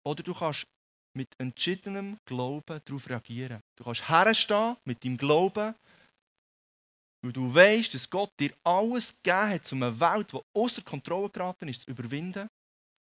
Oder 0.02 0.24
du 0.24 0.34
kannst 0.34 0.66
mit 1.14 1.28
entschiedenem 1.38 2.18
Glauben 2.24 2.80
darauf 2.84 3.08
reagieren. 3.08 3.62
Du 3.76 3.84
kannst 3.84 4.08
herstehen 4.08 4.76
mit 4.84 5.04
deinem 5.04 5.16
Glauben, 5.16 5.74
weil 7.22 7.32
du 7.32 7.54
weißt, 7.54 7.92
dass 7.94 8.08
Gott 8.08 8.32
dir 8.38 8.54
alles 8.64 9.14
gegeben 9.22 9.50
hat, 9.50 9.72
um 9.72 9.82
eine 9.82 10.00
Welt, 10.00 10.32
die 10.32 10.38
außer 10.54 10.82
Kontrolle 10.82 11.30
geraten 11.30 11.68
ist, 11.68 11.82
zu 11.82 11.90
überwinden 11.90 12.48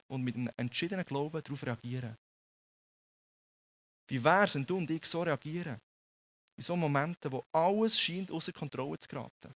und 0.07 0.23
mit 0.23 0.35
einem 0.35 0.49
entschiedenen 0.57 1.05
Glauben 1.05 1.41
darauf 1.41 1.63
reagieren. 1.63 2.17
Wie 4.07 4.23
wäre 4.23 4.53
wenn 4.53 4.65
du 4.65 4.77
und 4.77 4.89
ich 4.89 5.05
so 5.05 5.21
reagieren? 5.21 5.79
In 6.57 6.63
so 6.63 6.75
Momenten, 6.75 7.31
wo 7.31 7.45
alles 7.51 7.99
scheint, 7.99 8.31
außer 8.31 8.51
Kontrolle 8.51 8.97
zu 8.99 9.07
geraten. 9.07 9.53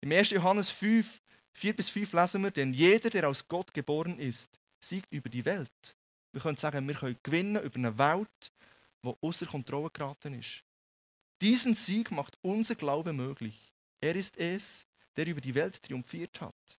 Im 0.00 0.12
1. 0.12 0.30
Johannes 0.30 0.70
5, 0.70 1.20
4 1.52 1.76
bis 1.76 1.88
5 1.88 2.12
lesen 2.12 2.42
wir, 2.44 2.50
denn 2.50 2.72
jeder, 2.72 3.10
der 3.10 3.28
aus 3.28 3.46
Gott 3.46 3.74
geboren 3.74 4.18
ist, 4.18 4.58
siegt 4.80 5.12
über 5.12 5.28
die 5.28 5.44
Welt. 5.44 5.95
Wir 6.36 6.42
können 6.42 6.58
sagen, 6.58 6.86
wir 6.86 6.94
können 6.94 7.18
gewinnen 7.22 7.62
über 7.62 7.76
eine 7.76 7.96
Welt, 7.96 8.52
die 9.02 9.14
außer 9.22 9.46
Kontrolle 9.46 9.88
geraten 9.88 10.38
ist. 10.38 10.62
Diesen 11.40 11.74
Sieg 11.74 12.10
macht 12.10 12.36
unser 12.42 12.74
Glaube 12.74 13.14
möglich. 13.14 13.72
Er 14.02 14.14
ist 14.14 14.36
es, 14.36 14.84
der 15.16 15.26
über 15.28 15.40
die 15.40 15.54
Welt 15.54 15.82
triumphiert 15.82 16.38
hat. 16.42 16.78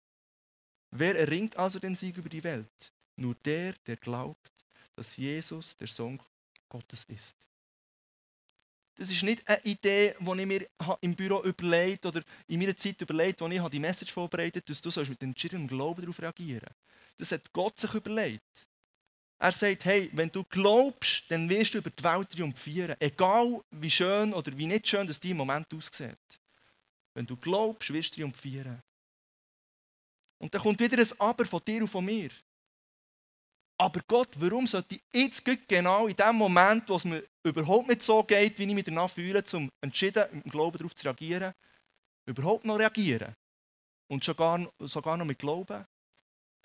Wer 0.90 1.18
erringt 1.18 1.56
also 1.56 1.78
den 1.78 1.94
Sieg 1.94 2.18
über 2.18 2.28
die 2.28 2.44
Welt? 2.44 2.92
Nur 3.16 3.34
der, 3.46 3.72
der 3.86 3.96
glaubt, 3.96 4.52
dass 4.94 5.16
Jesus 5.16 5.74
der 5.74 5.88
Sohn 5.88 6.20
Gottes 6.68 7.04
ist. 7.04 7.38
Das 8.96 9.10
ist 9.10 9.22
nicht 9.22 9.48
eine 9.48 9.64
Idee, 9.64 10.16
die 10.20 10.40
ich 10.42 10.46
mir 10.46 10.66
im 11.00 11.16
Büro 11.16 11.42
überlegt 11.44 12.04
oder 12.04 12.22
in 12.46 12.60
meiner 12.60 12.76
Zeit 12.76 13.00
überlegt, 13.00 13.40
als 13.40 13.54
ich 13.54 13.68
die 13.70 13.80
Message 13.80 14.12
vorbereitet 14.12 14.68
habe, 14.68 14.80
dass 14.82 14.82
du 14.82 15.10
mit 15.10 15.22
entschiedenem 15.22 15.66
Glauben 15.66 16.02
darauf 16.02 16.20
reagieren 16.20 16.68
Das 17.16 17.32
hat 17.32 17.50
Gott 17.54 17.80
sich 17.80 17.94
überlegt. 17.94 18.68
Er 19.38 19.52
sagt, 19.52 19.84
hey, 19.84 20.10
wenn 20.12 20.30
du 20.30 20.44
glaubst, 20.44 21.24
dann 21.28 21.48
wirst 21.48 21.74
du 21.74 21.78
über 21.78 21.90
die 21.90 22.02
Welt 22.02 22.30
triumphieren. 22.30 22.96
Egal 22.98 23.60
wie 23.70 23.90
schön 23.90 24.32
oder 24.32 24.56
wie 24.56 24.66
nicht 24.66 24.88
schön 24.88 25.06
das 25.06 25.18
im 25.18 25.36
Moment 25.36 25.72
aussieht. 25.74 26.16
Wenn 27.14 27.26
du 27.26 27.36
glaubst, 27.36 27.92
wirst 27.92 28.12
du 28.12 28.20
triumphieren. 28.20 28.82
Und 30.38 30.54
dann 30.54 30.62
kommt 30.62 30.80
wieder 30.80 30.98
ein 30.98 31.20
Aber 31.20 31.44
von 31.44 31.62
dir 31.64 31.82
und 31.82 31.88
von 31.88 32.04
mir. 32.04 32.30
Aber 33.78 34.00
Gott, 34.06 34.30
warum 34.38 34.66
sollte 34.66 34.94
ich 34.94 35.02
jetzt 35.14 35.44
genau 35.68 36.06
in 36.06 36.16
dem 36.16 36.36
Moment, 36.36 36.88
wo 36.88 36.96
es 36.96 37.04
mir 37.04 37.22
überhaupt 37.42 37.88
nicht 37.88 38.02
so 38.02 38.22
geht, 38.22 38.58
wie 38.58 38.64
ich 38.64 38.74
mich 38.74 38.84
danach 38.84 39.10
fühle, 39.10 39.44
um 39.52 39.70
entschieden 39.82 40.24
im 40.32 40.50
Glauben 40.50 40.78
darauf 40.78 40.94
zu 40.94 41.04
reagieren, 41.04 41.52
überhaupt 42.26 42.64
noch 42.64 42.78
reagieren? 42.78 43.34
Und 44.08 44.24
sogar, 44.24 44.66
sogar 44.78 45.18
noch 45.18 45.26
mit 45.26 45.38
Glauben? 45.38 45.84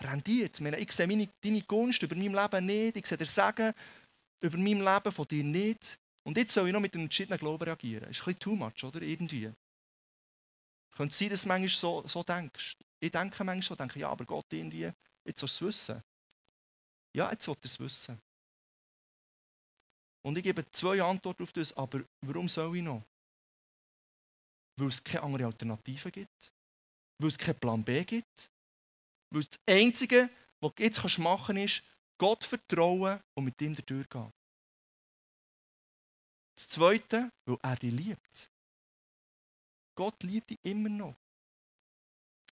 Rendiert. 0.04 0.60
Ich, 0.60 0.92
sehe 0.92 1.08
meine, 1.08 1.30
deine 1.42 1.62
Gunst 1.62 2.02
über 2.02 2.16
mein 2.16 2.34
Leben 2.34 2.66
nicht, 2.66 2.98
ich 2.98 3.06
sehe 3.06 3.18
den 3.18 3.28
Segen 3.28 3.74
über 4.42 4.58
mein 4.58 4.80
Leben 4.80 5.12
von 5.12 5.28
dir 5.28 5.44
nicht. 5.44 6.00
Und 6.24 6.38
jetzt 6.38 6.54
soll 6.54 6.68
ich 6.68 6.74
noch 6.74 6.80
mit 6.80 6.94
einem 6.94 7.06
entschiedenen 7.06 7.40
Glauben 7.40 7.64
reagieren. 7.64 8.02
Das 8.02 8.12
ist 8.12 8.22
ein 8.22 8.26
bisschen 8.26 8.40
too 8.40 8.56
much, 8.56 8.84
oder? 8.84 9.02
Irgendwie. 9.02 9.52
Könnte 10.96 11.16
sein, 11.16 11.30
dass 11.30 11.44
du 11.44 11.48
manchmal 11.48 11.70
so, 11.70 12.08
so 12.08 12.24
denkst. 12.24 12.78
Ich 13.00 13.12
denke 13.12 13.44
manchmal 13.44 13.62
so, 13.64 13.76
denke, 13.76 14.00
ja, 14.00 14.10
aber 14.10 14.26
Gott 14.26 14.46
irgendwie, 14.52 14.92
jetzt 15.26 15.40
soll 15.40 15.48
es 15.48 15.62
wissen. 15.62 16.04
Ja, 17.16 17.32
jetzt 17.32 17.44
soll 17.44 17.56
er 17.56 17.66
es 17.66 17.80
wissen. 17.80 18.22
Und 20.24 20.38
ich 20.38 20.44
gebe 20.44 20.70
zwei 20.72 21.02
Antworten 21.02 21.44
auf 21.44 21.54
das, 21.54 21.76
aber 21.76 22.04
warum 22.22 22.48
soll 22.48 22.78
ich 22.78 22.84
noch? 22.84 23.04
Weil 24.78 24.88
es 24.88 25.04
keine 25.04 25.24
andere 25.24 25.46
Alternative 25.46 26.12
gibt. 26.12 26.54
Weil 27.20 27.30
es 27.30 27.38
keinen 27.38 27.60
Plan 27.60 27.84
B 27.84 28.04
gibt. 28.04 28.52
Weil 29.32 29.44
das 29.44 29.60
Einzige, 29.66 30.30
was 30.60 30.74
du 30.76 30.84
jetzt 30.84 31.18
machen 31.18 31.56
kannst, 31.56 31.78
ist, 31.78 31.84
Gott 32.18 32.46
vertrauen 32.46 33.20
und 33.34 33.46
mit 33.46 33.60
ihm 33.62 33.76
durchgehen. 33.76 34.32
Das 36.56 36.68
Zweite, 36.68 37.32
weil 37.46 37.58
er 37.64 37.76
dich 37.78 37.92
liebt. 37.92 38.52
Gott 39.96 40.22
liebt 40.22 40.52
dich 40.52 40.60
immer 40.64 40.90
noch. 40.90 41.16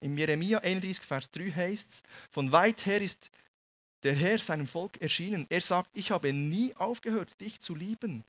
In 0.01 0.17
Jeremia 0.17 0.59
31, 0.59 1.05
Vers 1.05 1.29
3 1.31 1.51
heißt 1.51 1.89
es, 1.91 2.03
von 2.31 2.51
weit 2.51 2.85
her 2.85 3.01
ist 3.01 3.29
der 4.03 4.15
Herr 4.15 4.39
seinem 4.39 4.65
Volk 4.65 4.99
erschienen. 5.01 5.45
Er 5.49 5.61
sagt, 5.61 5.89
ich 5.93 6.09
habe 6.09 6.31
nie 6.33 6.73
aufgehört, 6.77 7.39
dich 7.41 7.59
zu 7.59 7.75
lieben 7.75 8.23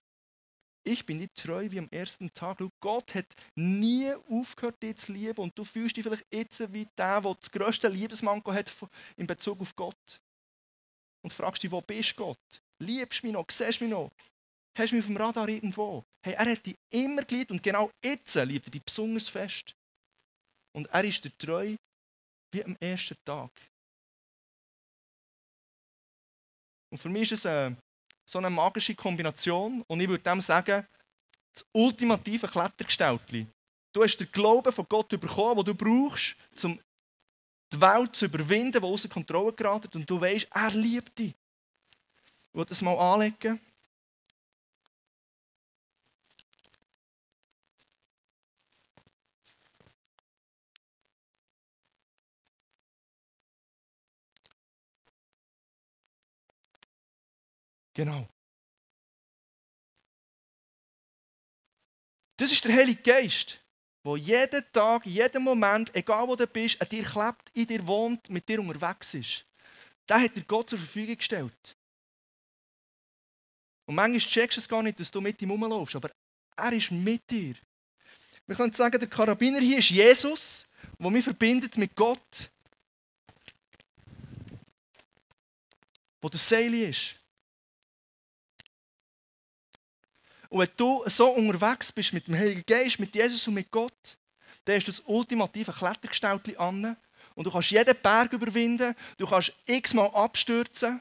ich 0.84 1.04
bin 1.04 1.18
nicht 1.18 1.34
treu 1.34 1.70
wie 1.70 1.78
am 1.78 1.88
ersten 1.90 2.32
Tag. 2.32 2.58
Schau, 2.58 2.70
Gott 2.80 3.14
hat 3.14 3.26
nie 3.54 4.12
aufgehört, 4.30 4.82
dich 4.82 4.96
zu 4.96 5.12
lieben. 5.12 5.40
Und 5.40 5.56
du 5.58 5.64
fühlst 5.64 5.96
dich 5.96 6.04
vielleicht 6.04 6.26
jetzt 6.32 6.72
wie 6.72 6.88
der, 6.96 7.20
der 7.20 7.34
das 7.34 7.50
grösste 7.50 7.88
Liebesmanko 7.88 8.52
hat 8.52 8.72
in 9.16 9.26
Bezug 9.26 9.60
auf 9.60 9.76
Gott. 9.76 10.20
Und 11.22 11.32
fragst 11.32 11.62
dich, 11.62 11.70
wo 11.70 11.80
bist 11.80 12.16
Gott? 12.16 12.38
Liebst 12.82 13.22
du 13.22 13.26
mich 13.26 13.34
noch? 13.34 13.46
Siehst 13.50 13.80
du 13.80 13.84
mich 13.84 13.92
noch? 13.92 14.10
Hast 14.76 14.92
du 14.92 14.96
mich 14.96 15.04
auf 15.04 15.08
dem 15.08 15.16
Radar 15.16 15.48
irgendwo? 15.48 16.04
Hey, 16.24 16.34
er 16.34 16.50
hat 16.50 16.64
dich 16.64 16.76
immer 16.90 17.24
geliebt 17.24 17.50
und 17.50 17.62
genau 17.62 17.90
jetzt 18.02 18.34
liebt 18.36 18.66
er 18.66 18.70
dich 18.70 18.82
besonders 18.82 19.28
fest. 19.28 19.74
Und 20.72 20.86
er 20.86 21.04
ist 21.04 21.24
dir 21.24 21.36
treu 21.36 21.76
wie 22.52 22.64
am 22.64 22.76
ersten 22.80 23.16
Tag. 23.24 23.50
Und 26.90 26.98
für 26.98 27.08
mich 27.08 27.30
ist 27.30 27.40
es 27.40 27.46
eine 27.46 27.76
so 28.30 28.38
eine 28.38 28.48
magische 28.48 28.94
Kombination. 28.94 29.82
Und 29.88 30.00
ich 30.00 30.08
würde 30.08 30.22
dem 30.22 30.40
sagen, 30.40 30.86
das 31.52 31.64
ultimative 31.72 32.46
Klettergestaltli. 32.46 33.46
Du 33.92 34.04
hast 34.04 34.18
den 34.18 34.30
Glauben 34.30 34.72
von 34.72 34.86
Gott 34.88 35.08
bekommen, 35.08 35.64
den 35.64 35.64
du 35.64 35.74
brauchst, 35.74 36.36
um 36.62 36.78
die 37.72 37.80
Welt 37.80 38.14
zu 38.14 38.26
überwinden, 38.26 38.80
die 38.80 38.86
außer 38.86 39.08
Kontrolle 39.08 39.52
geraten. 39.52 39.90
Und 39.94 40.08
du 40.08 40.20
weißt, 40.20 40.46
er 40.52 40.70
liebt 40.70 41.18
dich. 41.18 41.34
Ich 42.42 42.54
will 42.54 42.64
das 42.64 42.82
mal 42.82 42.96
anlegen. 42.96 43.60
Genau. 58.00 58.26
Das 62.38 62.50
ist 62.50 62.64
der 62.64 62.74
Heilige 62.74 63.02
Geist, 63.02 63.60
der 64.06 64.16
jeden 64.16 64.72
Tag, 64.72 65.04
jeden 65.04 65.44
Moment, 65.44 65.94
egal 65.94 66.26
wo 66.26 66.34
du 66.34 66.46
bist, 66.46 66.80
an 66.80 66.88
dir 66.88 67.04
klebt, 67.04 67.50
in 67.52 67.66
dir 67.66 67.86
wohnt, 67.86 68.30
mit 68.30 68.48
dir 68.48 68.58
unterwegs 68.58 69.12
ist. 69.12 69.44
Den 70.08 70.22
hat 70.22 70.34
dir 70.34 70.44
Gott 70.44 70.70
zur 70.70 70.78
Verfügung 70.78 71.14
gestellt. 71.14 71.76
Und 73.84 73.96
manchmal 73.96 74.18
checkst 74.18 74.56
du 74.56 74.60
es 74.62 74.68
gar 74.70 74.82
nicht, 74.82 74.98
dass 74.98 75.10
du 75.10 75.20
mit 75.20 75.42
ihm 75.42 75.50
rumlaufst, 75.50 75.96
aber 75.96 76.10
er 76.56 76.72
ist 76.72 76.90
mit 76.90 77.30
dir. 77.30 77.54
Wir 78.46 78.56
können 78.56 78.72
sagen, 78.72 78.98
der 78.98 79.10
Karabiner 79.10 79.60
hier 79.60 79.78
ist 79.78 79.90
Jesus, 79.90 80.66
der 80.98 81.10
mich 81.10 81.24
verbindet 81.24 81.76
mit 81.76 81.94
Gott. 81.94 82.50
Wo 86.22 86.30
der 86.30 86.40
Seil 86.40 86.72
ist. 86.72 87.19
Und 90.50 90.58
wenn 90.58 90.68
du 90.76 91.02
so 91.06 91.28
unterwegs 91.28 91.92
bist 91.92 92.12
mit 92.12 92.26
dem 92.26 92.34
Heiligen 92.34 92.64
Geist, 92.66 92.98
mit 92.98 93.14
Jesus 93.14 93.46
und 93.46 93.54
mit 93.54 93.70
Gott, 93.70 94.18
dann 94.64 94.80
du 94.80 94.86
das 94.86 95.00
ultimative 95.06 95.72
Klettergestell 95.72 96.40
an 96.58 96.96
und 97.36 97.44
du 97.46 97.50
kannst 97.50 97.70
jeden 97.70 97.96
Berg 98.02 98.32
überwinden, 98.32 98.94
du 99.16 99.26
kannst 99.26 99.52
x-mal 99.64 100.08
abstürzen 100.08 101.00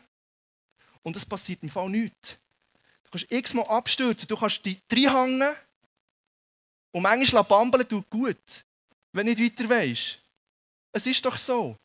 und 1.02 1.16
es 1.16 1.26
passiert 1.26 1.64
im 1.64 1.70
Fall 1.70 1.90
nichts. 1.90 2.38
Du 3.04 3.12
kannst 3.12 3.32
x-mal 3.32 3.66
abstürzen, 3.66 4.28
du 4.28 4.38
kannst 4.38 4.64
dich 4.64 4.80
reinhängen 4.92 5.56
und 6.92 7.02
manchmal 7.02 7.44
bambeln 7.44 7.90
tut 7.90 8.08
gut, 8.10 8.64
wenn 9.12 9.26
du 9.26 9.34
nicht 9.34 9.60
weiter 9.60 9.70
weißt. 9.70 10.20
Es 10.92 11.08
ist 11.08 11.26
doch 11.26 11.38
so. 11.38 11.76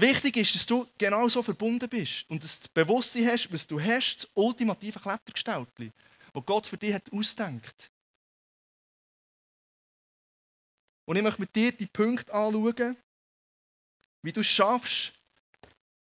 Wichtig 0.00 0.36
ist, 0.36 0.54
dass 0.54 0.66
du 0.66 0.86
genau 0.96 1.28
so 1.28 1.42
verbunden 1.42 1.88
bist 1.88 2.24
und 2.28 2.42
dass 2.42 2.60
du 2.60 2.68
Bewusstsein 2.72 3.26
hast, 3.26 3.52
was 3.52 3.66
du 3.66 3.80
hast, 3.80 4.16
das 4.16 4.30
ultimative 4.34 5.00
Klettergestaltli, 5.00 5.92
das 6.32 6.46
Gott 6.46 6.66
für 6.66 6.76
dich 6.76 6.94
hat 6.94 7.12
ausdenkt. 7.12 7.90
Und 11.04 11.16
ich 11.16 11.22
möchte 11.22 11.40
mit 11.40 11.56
dir 11.56 11.72
die 11.72 11.86
Punkte 11.86 12.32
anschauen, 12.32 12.96
wie 14.22 14.32
du 14.32 14.40
es 14.40 14.46
schaffst, 14.46 15.12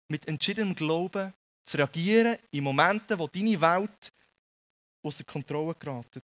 mit 0.08 0.26
entschiedenem 0.26 0.75
Glauben 0.75 1.32
zu 1.64 1.76
reagieren 1.76 2.37
in 2.50 2.64
Momenten, 2.64 3.18
wo 3.18 3.28
deine 3.28 3.60
Welt 3.60 4.12
außer 5.02 5.25
Kontrolle 5.25 5.75
geraten. 5.76 6.22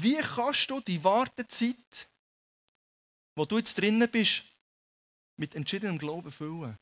Wie 0.00 0.18
kannst 0.18 0.70
du 0.70 0.80
die 0.80 1.02
Wartezeit, 1.02 2.08
wo 3.34 3.44
du 3.44 3.58
jetzt 3.58 3.76
drinnen 3.78 4.08
bist, 4.08 4.44
mit 5.36 5.54
entschiedenem 5.54 5.98
Glauben 5.98 6.30
füllen? 6.30 6.76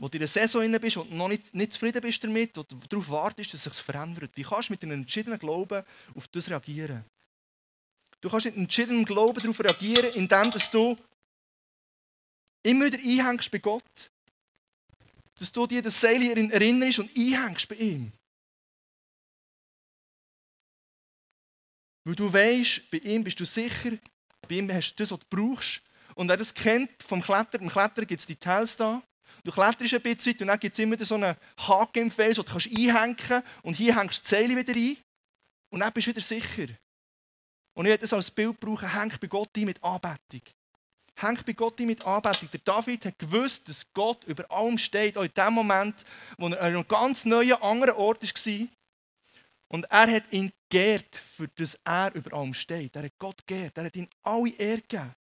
Wo 0.00 0.08
du 0.08 0.16
in 0.16 0.20
der 0.20 0.28
Saison 0.28 0.62
drin 0.62 0.80
bist 0.80 0.96
und 0.96 1.12
noch 1.12 1.28
nicht, 1.28 1.54
nicht 1.54 1.72
zufrieden 1.72 2.02
bist 2.02 2.22
damit, 2.22 2.56
und 2.58 2.92
darauf 2.92 3.08
wartest, 3.10 3.54
dass 3.54 3.66
es 3.66 3.76
sich 3.76 3.84
verändert. 3.84 4.32
Wie 4.34 4.42
kannst 4.42 4.68
du 4.68 4.72
mit 4.72 4.82
einem 4.82 5.00
entschiedenen 5.02 5.38
Glauben 5.38 5.84
auf 6.14 6.28
das 6.28 6.48
reagieren? 6.50 7.04
Du 8.20 8.28
kannst 8.28 8.46
mit 8.46 8.54
einem 8.54 8.64
entschiedenen 8.64 9.04
Glauben 9.04 9.40
darauf 9.40 9.60
reagieren, 9.60 10.12
indem 10.14 10.50
du 10.72 10.96
immer 12.64 12.86
wieder 12.86 12.98
einhängst 12.98 13.50
bei 13.50 13.58
Gott. 13.58 14.10
Dass 15.38 15.52
du 15.52 15.66
dir 15.68 15.82
das 15.82 16.00
Seil 16.00 16.22
erinnerst 16.22 16.98
und 16.98 17.16
einhängst 17.16 17.68
bei 17.68 17.76
ihm. 17.76 18.12
Weil 22.08 22.14
du 22.14 22.32
weißt, 22.32 22.90
bei 22.90 22.96
ihm 23.00 23.22
bist 23.22 23.38
du 23.38 23.44
sicher, 23.44 23.90
bei 24.48 24.54
ihm 24.54 24.72
hast 24.72 24.92
du 24.92 25.02
das, 25.02 25.10
was 25.10 25.18
du 25.18 25.26
brauchst. 25.28 25.82
Und 26.14 26.26
wer 26.30 26.38
das 26.38 26.54
kennt 26.54 26.90
vom 27.06 27.20
Klettern, 27.20 27.60
beim 27.60 27.68
Klettern 27.68 28.06
gibt 28.06 28.20
es 28.20 28.26
Details 28.26 28.78
da. 28.78 29.02
Du 29.44 29.52
kletterst 29.52 29.92
ein 29.92 30.00
bisschen 30.00 30.34
und 30.40 30.46
dann 30.46 30.58
gibt 30.58 30.72
es 30.72 30.78
immer 30.78 30.96
so 31.04 31.16
einen 31.16 31.36
Haken 31.58 32.04
im 32.04 32.10
Fels, 32.10 32.36
den 32.36 32.46
du 32.46 32.54
einhängen 32.54 33.14
kannst. 33.14 33.46
Und 33.62 33.74
hier 33.74 33.94
hängst 33.94 34.20
du 34.20 34.22
die 34.22 34.28
Seile 34.28 34.56
wieder 34.56 34.74
ein. 34.74 34.96
Und 35.68 35.80
dann 35.80 35.92
bist 35.92 36.06
du 36.06 36.10
wieder 36.12 36.22
sicher. 36.22 36.68
Und 37.74 37.84
ich 37.84 37.90
werde 37.90 38.00
das 38.00 38.14
als 38.14 38.30
Bild 38.30 38.58
brauchen, 38.58 38.90
hängt 38.90 39.20
bei 39.20 39.26
Gott 39.26 39.50
ein 39.54 39.66
mit 39.66 39.84
Anbetung. 39.84 40.40
Hängt 41.14 41.44
bei 41.44 41.52
Gott 41.52 41.78
ein 41.78 41.88
mit 41.88 42.02
Anbetung. 42.06 42.48
Der 42.50 42.60
David 42.64 43.04
hat 43.04 43.18
gewusst, 43.18 43.68
dass 43.68 43.84
Gott 43.92 44.24
über 44.24 44.50
allem 44.50 44.78
steht, 44.78 45.18
auch 45.18 45.24
in 45.24 45.34
dem 45.34 45.52
Moment, 45.52 46.06
wo 46.38 46.48
er 46.48 46.58
an 46.58 46.68
einem 46.68 46.88
ganz 46.88 47.26
neuen, 47.26 47.60
anderen 47.60 47.96
Ort 47.96 48.22
war. 48.22 48.68
Und 49.68 49.84
er 49.90 50.10
hat 50.10 50.32
ihn 50.32 50.50
geehrt, 50.70 51.16
für 51.16 51.48
das 51.48 51.78
er 51.84 52.14
über 52.14 52.32
allem 52.34 52.54
steht. 52.54 52.96
Er 52.96 53.04
hat 53.04 53.18
Gott 53.18 53.46
geehrt. 53.46 53.76
Er 53.76 53.84
hat 53.84 53.96
ihm 53.96 54.08
alle 54.22 54.50
Ehre 54.50 54.80
gegeben. 54.80 55.14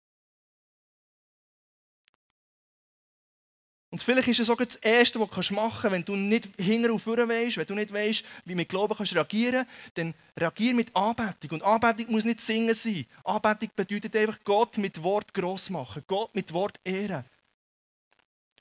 Und 3.91 4.03
vielleicht 4.03 4.29
ist 4.29 4.41
es 4.41 4.51
auch 4.51 4.57
das 4.57 4.77
Erste, 4.77 5.19
was 5.21 5.47
du 5.49 5.55
machen 5.55 5.79
kannst, 5.81 5.95
wenn 5.95 6.05
du 6.05 6.17
nicht 6.17 6.49
hinten 6.59 6.91
und 6.91 6.99
vorne 6.99 7.29
weißt, 7.29 7.57
wenn 7.57 7.67
du 7.67 7.75
nicht 7.75 7.93
weißt, 7.93 8.25
wie 8.45 8.55
mit 8.55 8.69
Glauben 8.69 8.95
kannst 8.95 9.15
reagieren 9.15 9.65
kannst, 9.65 9.99
dann 9.99 10.15
reagier 10.39 10.75
mit 10.75 10.95
Anbetung. 10.95 11.53
Und 11.53 11.63
Anbetung 11.63 12.13
muss 12.13 12.25
nicht 12.25 12.41
singen 12.41 12.75
sein. 12.75 13.07
Anbetung 13.25 13.71
bedeutet 13.75 14.15
einfach 14.17 14.39
Gott 14.45 14.77
mit 14.77 15.03
Wort 15.03 15.33
gross 15.33 15.71
machen, 15.71 16.05
Gott 16.07 16.35
mit 16.35 16.53
Wort 16.53 16.79
ehren. 16.85 17.25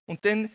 Und 0.05 0.23
dann, 0.23 0.51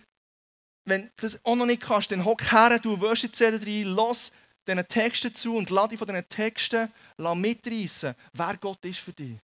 wenn 0.86 1.02
du 1.02 1.10
das 1.16 1.44
auch 1.44 1.56
noch 1.56 1.66
nicht 1.66 1.82
kannst, 1.82 2.10
dann 2.12 2.24
hock 2.24 2.50
her, 2.50 2.78
du 2.78 2.98
Worship-CD 3.00 3.56
rein, 3.56 3.92
los 3.92 4.32
diesen 4.66 4.86
Texten 4.88 5.34
zu 5.34 5.56
und 5.56 5.70
lass 5.70 5.88
dich 5.88 5.98
von 5.98 6.08
diesen 6.08 6.28
Texten 6.28 6.92
mitreißen, 7.18 8.14
wer 8.32 8.56
Gott 8.56 8.84
ist 8.84 9.00
für 9.00 9.12
dich. 9.12 9.38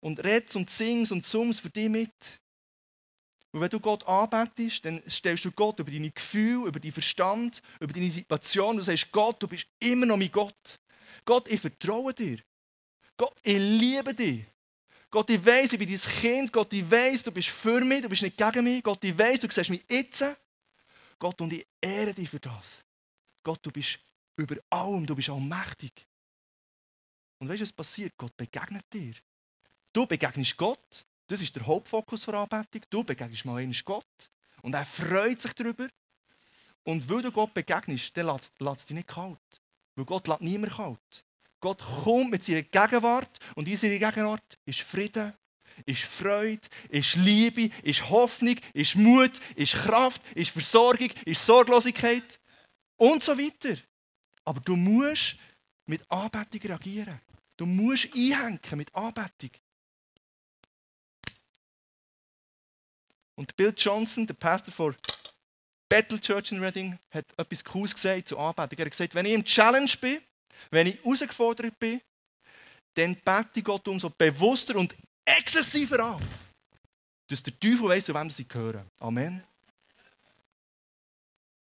Und 0.00 0.22
redst 0.22 0.56
und 0.56 0.68
singst 0.68 1.12
und 1.12 1.24
summst 1.24 1.60
für 1.60 1.70
dich 1.70 1.88
mit. 1.88 2.40
Und 3.52 3.60
wenn 3.60 3.70
du 3.70 3.78
Gott 3.78 4.04
anbetest, 4.06 4.84
dann 4.84 5.00
stellst 5.08 5.44
du 5.44 5.52
Gott 5.52 5.78
über 5.78 5.90
deine 5.90 6.10
Gefühle, 6.10 6.66
über 6.66 6.80
deinen 6.80 6.92
Verstand, 6.92 7.62
über 7.78 7.92
deine 7.92 8.10
Situation. 8.10 8.76
Du 8.76 8.82
sagst, 8.82 9.12
Gott, 9.12 9.40
du 9.40 9.46
bist 9.46 9.66
immer 9.78 10.06
noch 10.06 10.16
mein 10.16 10.32
Gott. 10.32 10.80
Gott, 11.24 11.48
ich 11.48 11.60
vertraue 11.60 12.12
dir. 12.12 12.40
Gott, 13.16 13.38
ich 13.42 13.56
liebe 13.56 14.12
dich. 14.12 14.44
Gott, 15.08 15.30
ich 15.30 15.46
weiss, 15.46 15.72
ich 15.72 15.78
bin 15.78 15.88
dein 15.88 16.20
Kind. 16.20 16.52
Gott, 16.52 16.72
ich 16.72 16.90
weiss, 16.90 17.22
du 17.22 17.30
bist 17.30 17.48
für 17.48 17.80
mich, 17.80 18.02
du 18.02 18.08
bist 18.08 18.22
nicht 18.22 18.36
gegen 18.36 18.64
mich. 18.64 18.82
Gott, 18.82 19.02
ich 19.04 19.16
weiss, 19.16 19.40
du 19.40 19.48
siehst 19.48 19.70
mich 19.70 19.84
jetzt. 19.88 20.24
Gott, 21.18 21.40
und 21.40 21.52
ich 21.52 21.64
ehre 21.80 22.12
dich 22.12 22.28
für 22.28 22.40
das. 22.40 22.83
Gott, 23.44 23.60
du 23.62 23.70
bist 23.70 24.00
über 24.36 24.56
allem, 24.70 25.06
du 25.06 25.14
bist 25.14 25.28
allmächtig. 25.28 25.92
Und 27.38 27.48
weißt 27.48 27.60
du, 27.60 27.62
was 27.64 27.72
passiert? 27.72 28.14
Gott 28.16 28.36
begegnet 28.36 28.84
dir. 28.92 29.14
Du 29.92 30.06
begegnest 30.06 30.56
Gott, 30.56 31.04
das 31.26 31.40
ist 31.42 31.54
der 31.54 31.66
Hauptfokus 31.66 32.24
der 32.24 32.34
Anbetung. 32.34 32.82
Du 32.90 33.04
begegnest 33.04 33.44
mal 33.44 33.58
einmal 33.58 33.78
Gott 33.84 34.30
und 34.62 34.74
er 34.74 34.84
freut 34.84 35.40
sich 35.40 35.52
darüber. 35.52 35.88
Und 36.84 37.08
weil 37.08 37.22
du 37.22 37.30
Gott 37.30 37.54
begegnest, 37.54 38.16
dann 38.16 38.26
lässt 38.26 38.52
es 38.60 38.86
dich 38.86 38.96
nicht 38.96 39.08
kalt. 39.08 39.38
Weil 39.94 40.04
Gott 40.04 40.26
lässt 40.26 40.40
niemand 40.40 40.74
kalt. 40.74 41.24
Gott 41.60 41.82
kommt 41.82 42.30
mit 42.30 42.44
seiner 42.44 42.62
Gegenwart 42.62 43.38
und 43.54 43.68
in 43.68 43.76
seiner 43.76 43.98
Gegenwart 43.98 44.58
ist 44.66 44.80
Frieden, 44.80 45.32
ist 45.86 46.02
Freude, 46.02 46.68
ist 46.88 47.16
Liebe, 47.16 47.70
ist 47.82 48.08
Hoffnung, 48.10 48.56
ist 48.74 48.96
Mut, 48.96 49.32
ist 49.54 49.74
Kraft, 49.74 50.20
ist 50.34 50.50
Versorgung, 50.50 51.10
ist 51.24 51.44
Sorglosigkeit 51.44 52.38
und 52.96 53.22
so 53.22 53.36
weiter. 53.38 53.80
Aber 54.44 54.60
du 54.60 54.76
musst 54.76 55.36
mit 55.86 56.08
Anbetung 56.10 56.60
reagieren. 56.62 57.20
Du 57.56 57.66
musst 57.66 58.08
einhängen 58.14 58.60
mit 58.72 58.94
Anbetung. 58.94 59.50
Und 63.36 63.56
Bill 63.56 63.74
Johnson, 63.76 64.26
der 64.26 64.34
Pastor 64.34 64.72
von 64.72 64.96
Battle 65.88 66.20
Church 66.20 66.52
in 66.52 66.62
Reading, 66.62 66.98
hat 67.10 67.26
etwas 67.36 67.64
Cooles 67.64 67.94
gesagt 67.94 68.28
zu 68.28 68.38
Anbetung. 68.38 68.78
Er 68.78 68.84
hat 68.86 68.92
gesagt, 68.92 69.14
wenn 69.14 69.26
ich 69.26 69.32
im 69.32 69.44
Challenge 69.44 69.90
bin, 70.00 70.20
wenn 70.70 70.86
ich 70.86 70.96
herausgefordert 71.02 71.78
bin, 71.78 72.00
dann 72.94 73.14
bete 73.16 73.50
ich 73.58 73.64
Gott 73.64 73.86
umso 73.88 74.10
bewusster 74.10 74.76
und 74.76 74.94
exzessiver 75.24 75.98
an, 76.00 76.28
dass 77.28 77.42
der 77.42 77.58
Teufel 77.58 77.88
weiss, 77.88 78.04
zu 78.04 78.14
wem 78.14 78.30
sie 78.30 78.46
gehören. 78.46 78.86
Amen. 79.00 79.42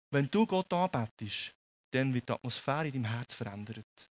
Wenn 0.09 0.29
du 0.31 0.45
Gott 0.45 0.71
anbetest, 0.71 1.53
dann 1.91 2.13
wird 2.13 2.29
die 2.29 2.33
Atmosphäre 2.33 2.87
in 2.87 3.03
deinem 3.03 3.13
Herz 3.13 3.33
verändert. 3.33 4.09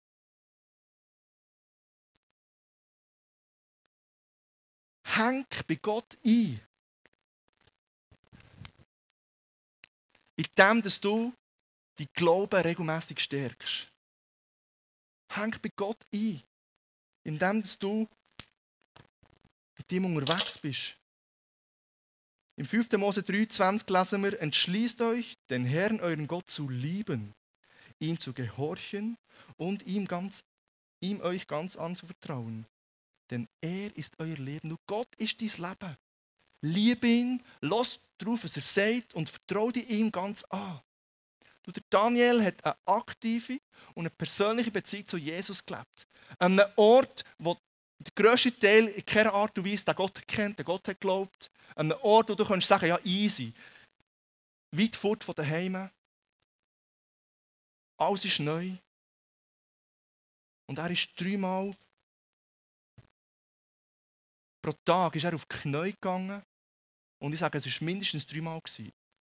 Häng 5.04 5.46
bei 5.66 5.76
Gott 5.76 6.16
ein. 6.24 6.60
In 10.36 10.46
dem, 10.58 10.82
dass 10.82 11.00
du 11.00 11.32
die 11.98 12.08
Glauben 12.12 12.60
regelmäßig 12.60 13.20
stärkst. 13.20 13.90
Häng 15.30 15.56
bei 15.62 15.70
Gott 15.74 16.04
ein. 16.12 16.42
In 17.24 17.38
dem, 17.38 17.62
dass 17.62 17.78
du 17.78 18.06
mit 19.78 19.92
ihm 19.92 20.04
unterwegs 20.04 20.58
bist. 20.58 20.96
Im 22.58 22.64
5. 22.66 22.92
Mose 22.92 23.22
23 23.22 23.88
lesen 23.90 24.24
wir, 24.24 24.40
entschließt 24.40 25.02
euch, 25.02 25.36
den 25.50 25.66
Herrn, 25.66 26.00
euren 26.00 26.26
Gott, 26.26 26.48
zu 26.48 26.68
lieben. 26.68 27.34
ihm 27.98 28.18
zu 28.18 28.32
gehorchen 28.32 29.16
und 29.56 29.86
ihm, 29.86 30.06
ganz, 30.06 30.44
ihm 31.00 31.20
euch 31.20 31.46
ganz 31.46 31.76
anzuvertrauen. 31.76 32.66
Denn 33.30 33.48
er 33.60 33.94
ist 33.96 34.14
euer 34.18 34.36
Leben 34.36 34.70
und 34.70 34.80
Gott 34.86 35.08
ist 35.16 35.40
dein 35.40 35.70
Leben. 35.70 35.96
Liebe 36.62 37.06
ihn, 37.06 37.42
lass 37.60 38.00
darauf, 38.18 38.44
was 38.44 38.56
er 38.56 38.62
sagt 38.62 39.14
und 39.14 39.28
vertraue 39.28 39.72
ihm 39.72 40.10
ganz 40.10 40.42
an. 40.44 40.80
Du, 41.62 41.72
der 41.72 41.82
Daniel 41.90 42.42
hat 42.42 42.64
eine 42.64 42.76
aktive 42.86 43.58
und 43.94 44.02
eine 44.02 44.10
persönliche 44.10 44.70
Beziehung 44.70 45.06
zu 45.06 45.16
Jesus 45.16 45.64
gelebt. 45.64 46.06
An 46.38 46.58
einem 46.58 46.72
Ort, 46.76 47.24
wo 47.38 47.56
der 47.98 48.12
grösste 48.14 48.56
Teil 48.56 48.88
in 48.88 49.04
keiner 49.04 49.32
Art 49.32 49.56
und 49.58 49.66
Weise 49.66 49.84
den 49.84 49.94
Gott 49.94 50.26
kennt, 50.26 50.58
den 50.58 50.64
Gott 50.64 50.86
hat 50.88 51.00
geglaubt. 51.00 51.50
An 51.74 51.90
einem 51.90 52.00
Ort, 52.02 52.28
wo 52.30 52.34
du 52.34 52.44
kannst 52.44 52.68
sagen, 52.68 52.86
ja, 52.86 52.98
easy. 53.04 53.52
Weit 54.72 54.96
fort 54.96 55.24
von 55.24 55.34
daheim. 55.34 55.90
Alles 57.98 58.24
ist 58.24 58.40
neu. 58.40 58.76
Und 60.68 60.78
er 60.78 60.90
ist 60.90 61.08
dreimal 61.16 61.74
pro 64.66 64.72
Tag 64.84 65.14
ist 65.14 65.22
er 65.22 65.34
auf 65.34 65.46
die 65.46 65.56
Knie 65.56 65.92
gegangen. 65.92 66.42
Und 67.22 67.32
ich 67.32 67.38
sage, 67.38 67.58
es 67.58 67.66
war 67.66 67.84
mindestens 67.86 68.26
dreimal. 68.26 68.60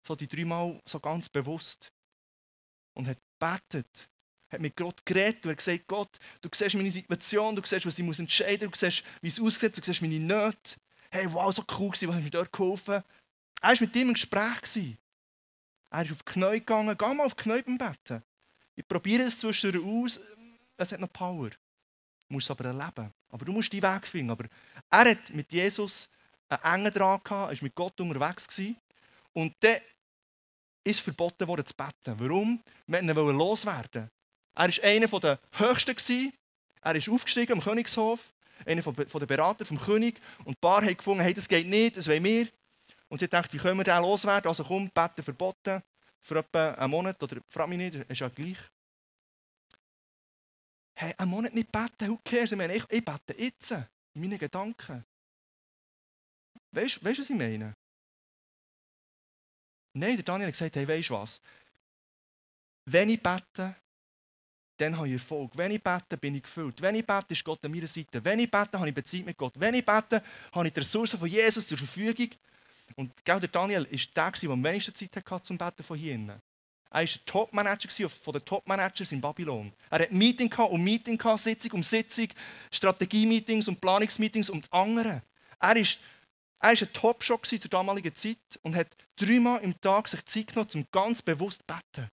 So 0.06 0.16
die 0.16 0.28
dreimal 0.28 0.82
so 0.86 1.00
ganz 1.00 1.30
bewusst. 1.30 1.92
Und 2.96 3.08
hat 3.08 3.20
gebetet. 3.40 4.10
Hat 4.50 4.62
mit 4.62 4.76
Gott 4.76 5.06
geredet 5.06 5.46
und 5.46 5.52
hat 5.52 5.58
gesagt, 5.58 5.88
Gott, 5.88 6.18
du 6.42 6.50
siehst 6.54 6.76
meine 6.76 6.92
Situation, 6.92 7.56
du 7.56 7.62
siehst, 7.66 7.86
was 7.86 8.00
ich 8.00 8.20
entscheiden 8.20 8.70
muss, 8.70 8.80
du 8.80 8.86
siehst, 8.86 9.04
wie 9.22 9.28
es 9.28 9.40
aussieht, 9.40 9.78
du 9.78 9.82
siehst 9.84 10.02
meine 10.02 10.20
Nöte. 10.20 10.76
Hey, 11.10 11.32
wow, 11.32 11.54
so 11.54 11.64
cool 11.78 11.90
was 11.90 12.02
hast 12.02 12.04
du 12.04 12.12
mir 12.12 12.30
dort 12.30 12.52
geholfen? 12.52 13.04
Er 13.62 13.70
war 13.70 13.78
mit 13.80 13.96
ihm 13.96 14.10
im 14.10 14.14
Gespräch. 14.14 14.98
Er 15.90 16.04
ist 16.04 16.12
auf 16.12 16.24
die 16.24 16.32
Knie 16.34 16.60
gegangen. 16.60 16.96
Geh 16.98 17.14
mal 17.14 17.26
auf 17.26 17.34
die 17.34 17.44
Knie 17.44 17.62
beim 17.62 17.78
Betten. 17.78 18.24
Ich 18.76 18.88
probiere 18.88 19.24
es 19.24 19.40
zwischendurch 19.40 19.86
aus. 19.86 20.20
Es 20.78 20.92
hat 20.92 21.00
noch 21.00 21.12
Power. 21.12 21.50
Du 21.50 22.34
musst 22.34 22.46
es 22.48 22.52
aber 22.52 22.66
erleben. 22.66 23.12
Aber 23.30 23.46
du 23.46 23.52
musst 23.52 23.74
deinen 23.74 23.96
Weg 23.96 24.06
finden. 24.06 24.32
Aber 24.32 24.46
er 24.90 25.12
hat 25.12 25.30
mit 25.32 25.52
Jesus 25.52 26.10
einen 26.50 26.64
engen 26.64 26.94
Draht 26.94 27.24
gehabt, 27.24 27.52
er 27.52 27.58
war 27.58 27.64
mit 27.64 27.76
Gott 27.76 28.00
unterwegs. 28.00 28.48
Gewesen. 28.48 28.78
Und 29.34 29.56
dann 29.62 29.78
ist 30.84 31.00
verboten 31.00 31.48
worden 31.48 31.66
zu 31.66 31.74
beten. 31.74 32.20
Warum? 32.20 32.62
Wir 32.86 33.16
wollten 33.16 33.38
loswerden. 33.38 34.10
Er 34.58 34.70
war 34.70 34.84
einer 34.84 35.20
der 35.20 35.40
Höchsten. 35.52 36.34
Er 36.82 36.96
ist 36.96 37.08
aufgestiegen 37.08 37.54
am 37.54 37.62
Königshof. 37.62 38.34
Einer 38.66 38.82
der 38.82 39.26
Berater 39.28 39.66
vom 39.68 39.80
König. 39.80 40.20
Und 40.40 40.58
ein 40.58 40.60
paar 40.60 40.82
haben 40.82 40.98
gefunden, 40.98 41.22
hey, 41.22 41.34
das 41.34 41.48
geht 41.48 41.68
nicht, 41.68 41.96
das 41.96 42.08
wollen 42.08 42.24
wir. 42.24 42.50
Und 43.08 43.20
sie 43.20 43.28
dachten, 43.28 43.54
wie 43.54 43.60
können 43.60 43.78
wir 43.78 43.84
den 43.84 44.02
loswerden? 44.02 44.48
Also 44.48 44.64
komm, 44.64 44.90
beten 44.90 45.22
verboten. 45.22 45.84
Für 46.22 46.40
etwa 46.40 46.72
einen 46.72 46.90
Monat. 46.90 47.22
Oder 47.22 47.40
frag 47.48 47.70
mich 47.70 47.78
nicht, 47.78 47.96
ist 48.10 48.20
ja 48.20 48.30
gleich. 48.30 48.58
Hey, 50.96 51.14
einen 51.20 51.30
Monat 51.30 51.54
nicht 51.54 51.72
beten, 51.72 52.10
who 52.10 52.20
cares? 52.24 52.52
Ich 52.52 52.58
meine, 52.58 52.74
ich, 52.74 52.84
ich 52.90 53.06
bete 53.06 53.38
jetzt. 53.38 53.72
In 53.72 54.22
meinen 54.22 54.40
Gedanken. 54.40 55.06
Weißt 56.72 56.98
du, 57.00 57.06
was 57.06 57.30
ich 57.30 57.30
meine? 57.30 57.76
Nein, 59.94 60.16
der 60.16 60.24
Daniel 60.24 60.48
hat 60.48 60.54
gesagt, 60.54 60.76
hey, 60.76 60.88
weißt 60.88 61.12
du 61.12 61.14
was? 61.14 61.40
Wenn 62.86 63.12
ich 63.12 63.22
bete, 63.22 63.76
dann 64.78 64.96
habe 64.96 65.08
ich 65.08 65.14
Erfolg. 65.14 65.52
Wenn 65.56 65.72
ich 65.72 65.84
bete, 65.84 66.18
bin 66.18 66.36
ich 66.36 66.44
gefüllt. 66.44 66.82
Wenn 66.82 66.96
ich 66.96 67.06
bete, 67.06 67.34
ist 67.34 67.44
Gott 67.44 67.64
an 67.66 67.72
meiner 67.72 67.88
Seite. 67.88 68.24
Wenn 68.24 68.40
ich 68.40 68.50
bete, 68.50 68.78
habe 68.78 68.90
ich 68.90 68.94
Beziehung 68.94 69.26
mit 69.26 69.38
Gott. 69.38 69.54
Wenn 69.56 69.76
ich 69.76 69.86
bete, 69.86 70.22
habe 70.52 70.68
ich 70.68 70.74
die 70.74 70.80
Ressourcen 70.80 71.20
von 71.20 71.28
Jesus 71.28 71.68
zur 71.68 71.78
Verfügung. 71.78 72.30
Und 72.96 73.12
der 73.26 73.40
Daniel 73.40 73.84
war 73.84 73.98
der, 74.16 74.32
der 74.32 74.50
am 74.50 74.62
meisten 74.62 74.96
Zeit 74.96 75.16
hatte 75.16 75.44
zum 75.44 75.58
Beten 75.58 75.84
von 75.84 75.98
hier. 75.98 76.14
Er 76.90 77.00
war 77.00 77.06
der 77.06 77.26
Top-Manager 77.26 78.10
von 78.10 78.34
den 78.34 78.46
Top-Managers 78.46 79.12
in 79.12 79.20
Babylon. 79.20 79.74
Er 79.90 80.00
hatte 80.00 80.14
Meeting 80.14 80.54
um 80.54 80.84
Meeting, 80.84 81.20
Sitzung 81.38 81.72
um 81.74 81.84
Sitzung, 81.84 82.28
Strategie-Meetings 82.72 83.68
und 83.68 83.82
Planungsmeetings 83.82 84.50
um 84.50 84.62
das 84.62 84.72
andere. 84.72 85.22
Er 85.60 85.76
er 86.60 86.72
war 86.72 86.82
ein 86.82 86.94
Top-Shot 86.94 87.46
zur 87.46 87.70
damaligen 87.70 88.16
Zeit 88.16 88.38
und 88.64 88.76
hat 88.76 88.88
dreimal 89.16 89.62
im 89.62 89.80
Tag 89.80 90.08
sich 90.08 90.26
Zeit 90.26 90.48
genommen, 90.48 90.70
um 90.74 90.88
ganz 90.92 91.22
bewusst 91.22 91.60
zu 91.60 91.66
beten. 91.68 92.10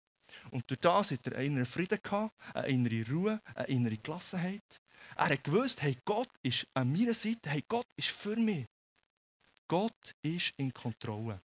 Und 0.50 0.68
durch 0.70 0.80
das 0.80 1.10
hat 1.10 1.26
er 1.26 1.36
einen 1.36 1.46
inneren 1.46 1.66
Frieden 1.66 1.98
gehabt, 2.02 2.34
eine 2.54 2.68
innere 2.68 3.10
Ruhe, 3.10 3.42
eine 3.54 3.66
innere 3.68 3.98
Gelassenheit. 3.98 4.80
Er 5.16 5.28
hat 5.30 5.44
gewusst, 5.44 5.82
hey, 5.82 5.96
Gott 6.04 6.30
ist 6.42 6.66
an 6.74 6.92
meiner 6.92 7.14
Seite, 7.14 7.50
hey, 7.50 7.64
Gott 7.68 7.86
ist 7.96 8.08
für 8.08 8.36
mich. 8.36 8.66
Gott 9.68 10.14
ist 10.22 10.54
in 10.56 10.72
Kontrolle. 10.72 11.40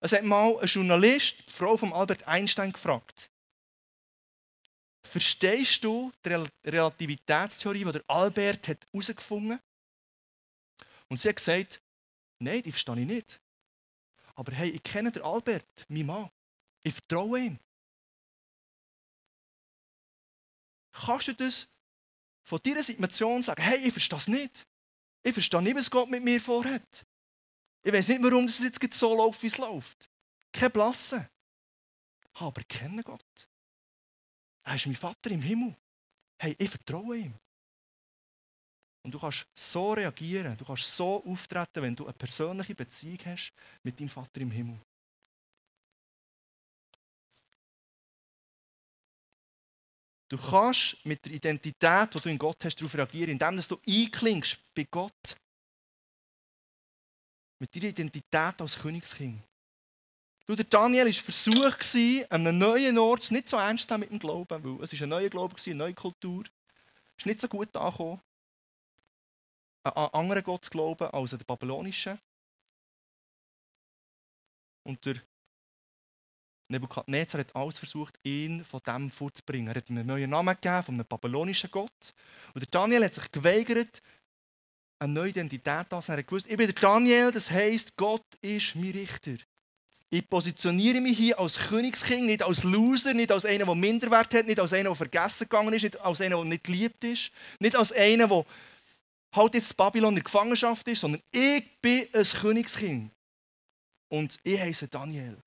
Es 0.00 0.12
hat 0.12 0.24
mal 0.24 0.58
ein 0.58 0.66
Journalist, 0.66 1.36
die 1.46 1.52
Frau 1.52 1.76
von 1.76 1.92
Albert 1.92 2.26
Einstein, 2.26 2.72
gefragt: 2.72 3.30
Verstehst 5.02 5.84
du 5.84 6.10
die 6.24 6.44
Relativitätstheorie, 6.64 7.84
die 7.84 8.08
Albert 8.08 8.68
herausgefunden 8.68 9.54
hat? 9.54 9.62
Und 11.08 11.18
sie 11.18 11.28
hat 11.28 11.36
gesagt, 11.36 11.82
nein, 12.38 12.62
die 12.62 12.72
verstehe 12.72 13.00
ich 13.00 13.06
nicht. 13.06 13.40
Aber 14.34 14.52
hey, 14.52 14.70
ich 14.70 14.82
kenne 14.82 15.12
den 15.12 15.22
Albert, 15.22 15.84
mein 15.88 16.06
Mann. 16.06 16.30
Ich 16.82 16.94
vertraue 16.94 17.40
ihm. 17.40 17.58
Kannst 20.92 21.28
du 21.28 21.34
das 21.34 21.68
von 22.42 22.60
deiner 22.62 22.82
Situation 22.82 23.42
sagen, 23.42 23.62
hey, 23.62 23.78
ich 23.86 23.92
verstehe 23.92 24.18
es 24.18 24.28
nicht. 24.28 24.66
Ich 25.22 25.32
verstehe 25.32 25.62
nicht, 25.62 25.76
was 25.76 25.90
Gott 25.90 26.08
mit 26.08 26.22
mir 26.22 26.40
vorhat. 26.40 27.06
Ich 27.82 27.92
weiß 27.92 28.08
nicht, 28.08 28.22
warum 28.22 28.46
es 28.46 28.58
jetzt 28.60 28.94
so 28.94 29.14
läuft, 29.14 29.42
wie 29.42 29.46
es 29.46 29.58
läuft. 29.58 30.08
Kein 30.52 30.70
Blasse. 30.70 31.30
Aber 32.34 32.60
ich 32.60 32.68
kenne 32.68 33.02
Gott. 33.02 33.48
Er 34.64 34.74
ist 34.74 34.86
mein 34.86 34.96
Vater 34.96 35.30
im 35.30 35.42
Himmel. 35.42 35.76
Hey, 36.38 36.54
ich 36.58 36.70
vertraue 36.70 37.18
ihm. 37.18 37.34
Und 39.02 39.12
du 39.12 39.18
kannst 39.18 39.46
so 39.54 39.92
reagieren, 39.92 40.56
du 40.56 40.64
kannst 40.64 40.94
so 40.94 41.24
auftreten, 41.24 41.82
wenn 41.82 41.96
du 41.96 42.04
eine 42.04 42.12
persönliche 42.12 42.74
Beziehung 42.74 43.18
hast 43.24 43.52
mit 43.82 43.98
deinem 43.98 44.10
Vater 44.10 44.40
im 44.40 44.50
Himmel. 44.50 44.78
Du 50.30 50.38
kannst 50.38 50.96
mit 51.04 51.24
der 51.24 51.32
Identität, 51.32 52.14
die 52.14 52.20
du 52.20 52.28
in 52.28 52.38
Gott 52.38 52.64
hast, 52.64 52.76
darauf 52.76 52.94
reagieren, 52.94 53.30
indem 53.30 53.60
du 53.68 53.80
einklingst 53.86 54.58
bei 54.74 54.86
Gott. 54.88 55.36
Mit 57.58 57.74
deiner 57.74 57.88
Identität 57.88 58.60
als 58.60 58.78
Königskind. 58.78 59.42
Du, 60.46 60.54
der 60.54 60.64
Daniel 60.64 61.06
war 61.06 61.12
versucht, 61.12 61.94
an 62.30 62.46
einem 62.46 62.58
neuen 62.58 62.96
Ort 62.98 63.30
nicht 63.32 63.48
so 63.48 63.56
ernst 63.56 63.88
zu 63.88 63.98
mit 63.98 64.10
dem 64.10 64.18
Glauben, 64.18 64.64
weil 64.64 64.84
es 64.84 64.92
war 64.92 65.02
ein 65.02 65.08
neuer 65.08 65.28
Glaube, 65.28 65.56
eine 65.66 65.74
neue 65.74 65.94
Kultur. 65.94 66.44
Es 67.16 67.24
ist 67.24 67.26
nicht 67.26 67.40
so 67.40 67.48
gut 67.48 67.76
angekommen 67.76 68.20
an 69.82 70.08
anderen 70.12 70.44
Gott 70.44 70.64
zu 70.64 70.70
glauben 70.70 71.08
als 71.08 71.32
an 71.32 71.38
den 71.38 71.46
babylonischen. 71.46 72.18
Und 74.84 75.04
der 75.04 75.16
Nebukadnezar 76.70 77.40
hat 77.40 77.54
alles 77.54 77.78
versucht, 77.78 78.18
ihn 78.22 78.64
von 78.64 78.80
dem 78.86 79.10
vorzubringen. 79.10 79.68
Er 79.68 79.76
hat 79.76 79.90
ihm 79.90 79.98
einen 79.98 80.06
neuen 80.06 80.30
Namen 80.30 80.54
gegeben, 80.54 80.82
von 80.82 80.94
einem 80.94 81.06
babylonischen 81.06 81.70
Gott. 81.70 82.14
Und 82.54 82.62
der 82.62 82.68
Daniel 82.70 83.04
hat 83.04 83.14
sich 83.14 83.30
geweigert, 83.30 84.02
eine 84.98 85.12
neue 85.12 85.30
Identität 85.30 85.92
anzunehmen. 85.92 86.04
Er 86.08 86.18
hat 86.18 86.26
gewusst, 86.26 86.46
ich 86.48 86.56
bin 86.56 86.66
der 86.66 86.80
Daniel, 86.80 87.32
das 87.32 87.50
heisst, 87.50 87.96
Gott 87.96 88.24
ist 88.42 88.74
mein 88.76 88.90
Richter. 88.90 89.36
Ich 90.12 90.28
positioniere 90.28 91.00
mich 91.00 91.16
hier 91.16 91.38
als 91.38 91.56
Königskind, 91.56 92.26
nicht 92.26 92.42
als 92.42 92.64
Loser, 92.64 93.14
nicht 93.14 93.30
als 93.30 93.44
einer, 93.44 93.64
der 93.64 93.74
Minderwert 93.76 94.34
hat, 94.34 94.46
nicht 94.46 94.58
als 94.58 94.72
einer, 94.72 94.90
der 94.90 94.96
vergessen 94.96 95.44
gegangen 95.44 95.72
ist, 95.72 95.82
nicht 95.82 96.00
als 96.00 96.20
einer, 96.20 96.36
der 96.36 96.44
nicht 96.44 96.64
geliebt 96.64 97.04
ist, 97.04 97.30
nicht 97.60 97.76
als 97.76 97.92
einer, 97.92 98.26
der 98.26 98.44
halt 99.32 99.54
jetzt 99.54 99.76
Babylon 99.76 100.10
in 100.10 100.14
der 100.16 100.24
Gefangenschaft 100.24 100.86
ist, 100.88 101.00
sondern 101.00 101.22
ich 101.30 101.80
bin 101.80 102.08
ein 102.12 102.24
Königskind. 102.24 103.12
Und 104.08 104.36
ich 104.42 104.58
heiße 104.58 104.88
Daniel. 104.88 105.38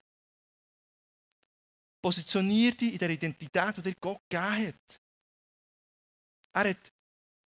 Positionier 2.04 2.74
dich 2.76 2.94
in 2.94 3.00
der 3.00 3.10
Identität, 3.10 3.78
die 3.78 3.82
dir 3.82 3.96
Gott 4.02 4.20
gegeben 4.30 4.68
hat. 4.68 5.02
Er 6.54 6.70
hat 6.72 6.92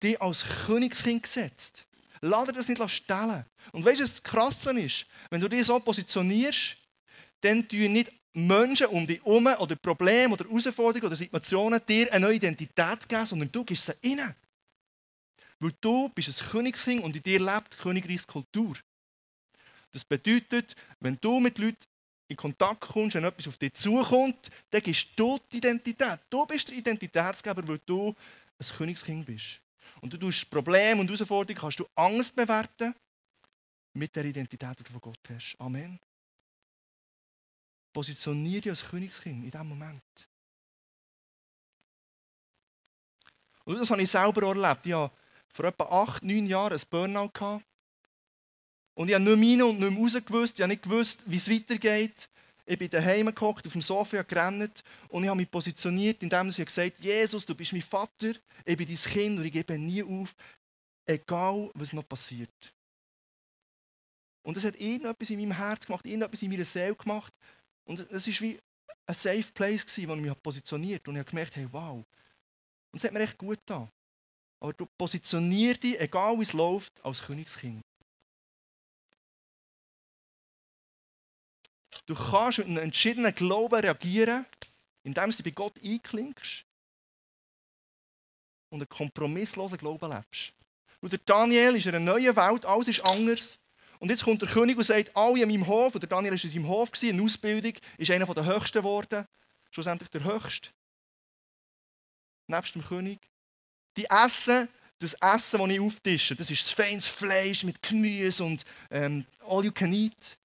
dich 0.02 0.22
als 0.22 0.46
Königskind 0.66 1.24
gesetzt. 1.24 1.88
Lass 2.22 2.46
dir 2.46 2.54
das 2.54 2.70
nicht 2.70 2.90
stellen. 2.90 3.46
Und 3.72 3.84
weißt 3.84 4.00
du, 4.00 4.04
was 4.04 4.12
das 4.12 4.24
Krasse 4.24 4.80
ist? 4.80 5.08
Wenn 5.32 5.42
du 5.42 5.50
dich 5.50 5.66
so 5.66 5.80
positionierst, 5.80 6.78
dann 7.42 7.68
tun 7.68 7.94
nicht 7.94 8.14
Menschen 8.34 8.88
um 8.88 9.08
dich 9.08 9.24
herum 9.24 9.48
oder 9.48 9.76
Probleme 9.76 10.34
oder 10.34 10.46
Herausforderungen 10.46 11.08
oder 11.08 11.16
Situationen 11.16 11.82
dir 11.86 12.14
eine 12.14 12.28
neue 12.28 12.36
Identität 12.36 13.10
geben, 13.10 13.26
sondern 13.26 13.52
du 13.52 13.66
gibst 13.66 13.88
sie 13.88 13.94
ihnen. 14.02 14.36
Weil 15.60 15.74
du 15.82 16.10
bist 16.10 16.42
ein 16.42 16.50
Königskind 16.50 17.04
und 17.04 17.16
in 17.16 17.24
dir 17.24 17.40
lebt 17.40 17.78
Königreichskultur. 17.78 18.78
Das 19.92 20.06
bedeutet, 20.06 20.76
wenn 21.00 21.18
du 21.20 21.40
mit 21.40 21.58
Leuten 21.58 21.86
in 22.28 22.38
Kontakt 22.38 22.82
kommst, 22.82 23.16
wenn 23.16 23.24
etwas 23.24 23.48
auf 23.48 23.58
dich 23.58 23.74
zukommt, 23.74 24.50
dann 24.70 24.82
gibst 24.82 25.08
du 25.16 25.40
die 25.52 25.58
Identität. 25.58 26.20
Du 26.30 26.46
bist 26.46 26.70
der 26.70 26.76
Identitätsgeber, 26.76 27.68
weil 27.68 27.80
du 27.86 28.16
ein 28.60 28.78
Königskind 28.78 29.26
bist. 29.26 29.62
Und 30.02 30.14
du 30.14 30.18
tust 30.18 30.50
Probleme 30.50 31.02
und 31.02 31.08
Herausforderungen, 31.08 31.62
kannst 31.62 31.80
du 31.80 31.88
Angst 31.96 32.36
bewerten 32.36 32.96
mit 33.94 34.16
der 34.16 34.26
Identität, 34.26 34.80
die 34.80 34.84
du 34.84 34.92
von 34.92 35.02
Gott 35.02 35.20
hast. 35.30 35.56
Amen. 35.60 36.00
Positionier 37.94 38.62
dich 38.62 38.72
als 38.72 38.84
Königskind 38.84 39.44
in 39.44 39.52
diesem 39.52 39.68
Moment. 39.68 40.04
Und 43.66 43.80
das 43.80 43.90
habe 43.92 44.02
ich 44.02 44.10
selber 44.10 44.48
erlebt. 44.48 44.86
Ich 44.86 44.94
hatte 44.94 45.16
vor 45.48 45.66
etwa 45.66 45.84
acht, 45.86 46.24
neun 46.24 46.48
Jahren 46.48 46.74
ein 46.74 46.82
Burnout. 46.90 47.30
Gehabt. 47.30 47.64
Und 48.96 49.08
ich 49.08 49.16
habe 49.16 49.24
nicht 49.24 49.38
mehr 49.38 49.52
rein 49.52 49.62
und 49.64 49.80
nicht 49.80 49.92
mehr 49.92 50.00
raus 50.00 50.26
gewusst. 50.26 50.60
Ich 50.60 50.64
habe 50.64 50.74
nicht 50.74 50.84
gewusst, 50.84 51.24
wie 51.26 51.38
es 51.38 51.50
weitergeht. 51.50 52.30
Ich 52.66 52.78
bin 52.78 52.90
daheim 52.90 53.34
gehockt, 53.34 53.66
auf 53.66 53.74
dem 53.74 53.82
Sofa 53.82 54.22
gerannt 54.22 54.84
und 55.10 55.24
ich 55.24 55.30
habe 55.30 55.38
mich 55.38 55.52
positioniert, 55.52 56.24
indem 56.24 56.48
ich 56.48 56.56
gesagt 56.56 56.98
habe, 56.98 57.04
Jesus, 57.04 57.46
du 57.46 57.54
bist 57.54 57.74
mein 57.74 57.82
Vater, 57.82 58.34
ich 58.64 58.78
bin 58.78 58.88
dein 58.88 58.96
Kind 58.96 59.38
und 59.38 59.46
ich 59.46 59.52
gebe 59.52 59.78
nie 59.78 60.02
auf, 60.02 60.34
egal 61.06 61.70
was 61.74 61.92
noch 61.92 62.08
passiert. 62.08 62.74
Und 64.44 64.56
das 64.56 64.64
hat 64.64 64.80
irgendetwas 64.80 65.30
in 65.30 65.40
meinem 65.40 65.58
Herz 65.58 65.86
gemacht, 65.86 66.06
irgendetwas 66.06 66.42
in 66.42 66.52
meiner 66.52 66.66
Seele 66.66 66.96
gemacht. 66.96 67.34
Und 67.86 68.00
es 68.00 68.28
war 68.28 68.48
wie 68.48 68.60
ein 69.06 69.16
Safe 69.16 69.52
Place, 69.54 70.08
wo 70.08 70.16
ich 70.16 70.22
mich 70.22 70.42
positioniert 70.42 71.02
habe. 71.02 71.10
Und 71.10 71.16
ich 71.16 71.20
habe 71.20 71.30
gemerkt, 71.30 71.56
hey, 71.56 71.68
wow. 71.72 71.98
Und 71.98 72.06
es 72.98 73.04
hat 73.04 73.12
mir 73.12 73.22
echt 73.22 73.38
gut 73.38 73.60
getan. 73.60 73.90
Aber 74.62 74.74
du 74.74 74.86
positionierst 74.98 75.84
dich, 75.84 76.00
egal 76.00 76.38
wie 76.38 76.44
es 76.44 76.54
läuft, 76.54 77.04
als 77.04 77.22
Königskind. 77.22 77.82
Du 82.06 82.16
kannst 82.16 82.58
mit 82.58 82.68
einem 82.68 82.80
entschiedenen 82.80 83.34
Glauben 83.34 83.80
reagieren, 83.80 84.46
indem 85.04 85.32
du 85.32 85.44
bei 85.44 85.52
Gott 85.52 85.74
einklinkst 85.84 86.66
und 88.70 88.82
einen 88.82 88.90
kompromisslosen 88.90 89.78
Glauben 89.78 90.12
lebst. 90.12 90.54
Und 91.00 91.12
der 91.12 91.20
Daniel 91.26 91.76
ist 91.76 91.86
in 91.86 91.96
einer 91.96 92.14
neuen 92.14 92.36
Welt, 92.36 92.66
alles 92.66 92.88
ist 92.88 93.06
anders. 93.06 93.60
Und 94.00 94.10
jetzt 94.10 94.24
kommt 94.24 94.42
der 94.42 94.50
König 94.50 94.78
und 94.78 94.84
sagt, 94.84 95.16
alle 95.16 95.42
in 95.42 95.48
meinem 95.48 95.68
Hof, 95.68 95.94
und 95.94 96.02
der 96.02 96.10
Daniel 96.10 96.34
war 96.34 96.44
in 96.44 96.50
seinem 96.50 96.68
Hof, 96.68 96.90
in 97.04 97.22
Ausbildung, 97.22 97.74
ist 97.98 98.12
einer 98.12 98.26
der 98.26 98.46
Höchsten 98.46 98.80
geworden, 98.80 99.26
schlussendlich 99.72 100.10
der 100.10 100.24
Höchste. 100.24 100.70
Nebst 102.48 102.76
dem 102.76 102.84
König. 102.84 103.20
Die 103.96 104.06
Essen, 104.06 104.68
das 105.00 105.14
Essen, 105.14 105.60
das 105.60 105.70
ich 105.70 105.80
auftische, 105.80 106.36
das 106.36 106.52
ist 106.52 106.74
feines 106.74 107.08
Fleisch 107.08 107.64
mit 107.64 107.82
Gemüse 107.82 108.44
und 108.44 108.66
ähm, 108.90 109.26
all 109.48 109.64
you 109.64 109.72
can 109.72 109.94
eat. 109.94 110.38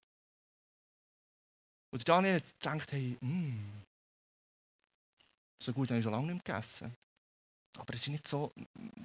Und 1.91 2.07
Daniel 2.07 2.35
hat 2.35 2.59
gedacht, 2.59 2.91
hey, 2.91 3.17
mm, 3.19 3.83
so 5.61 5.73
gut 5.73 5.89
habe 5.89 5.99
ich 5.99 6.03
schon 6.03 6.13
lange 6.13 6.33
nicht 6.33 6.45
gegessen. 6.45 6.95
Aber 7.77 7.93
es 7.93 8.01
ist 8.01 8.07
nicht 8.09 8.27
so 8.27 8.53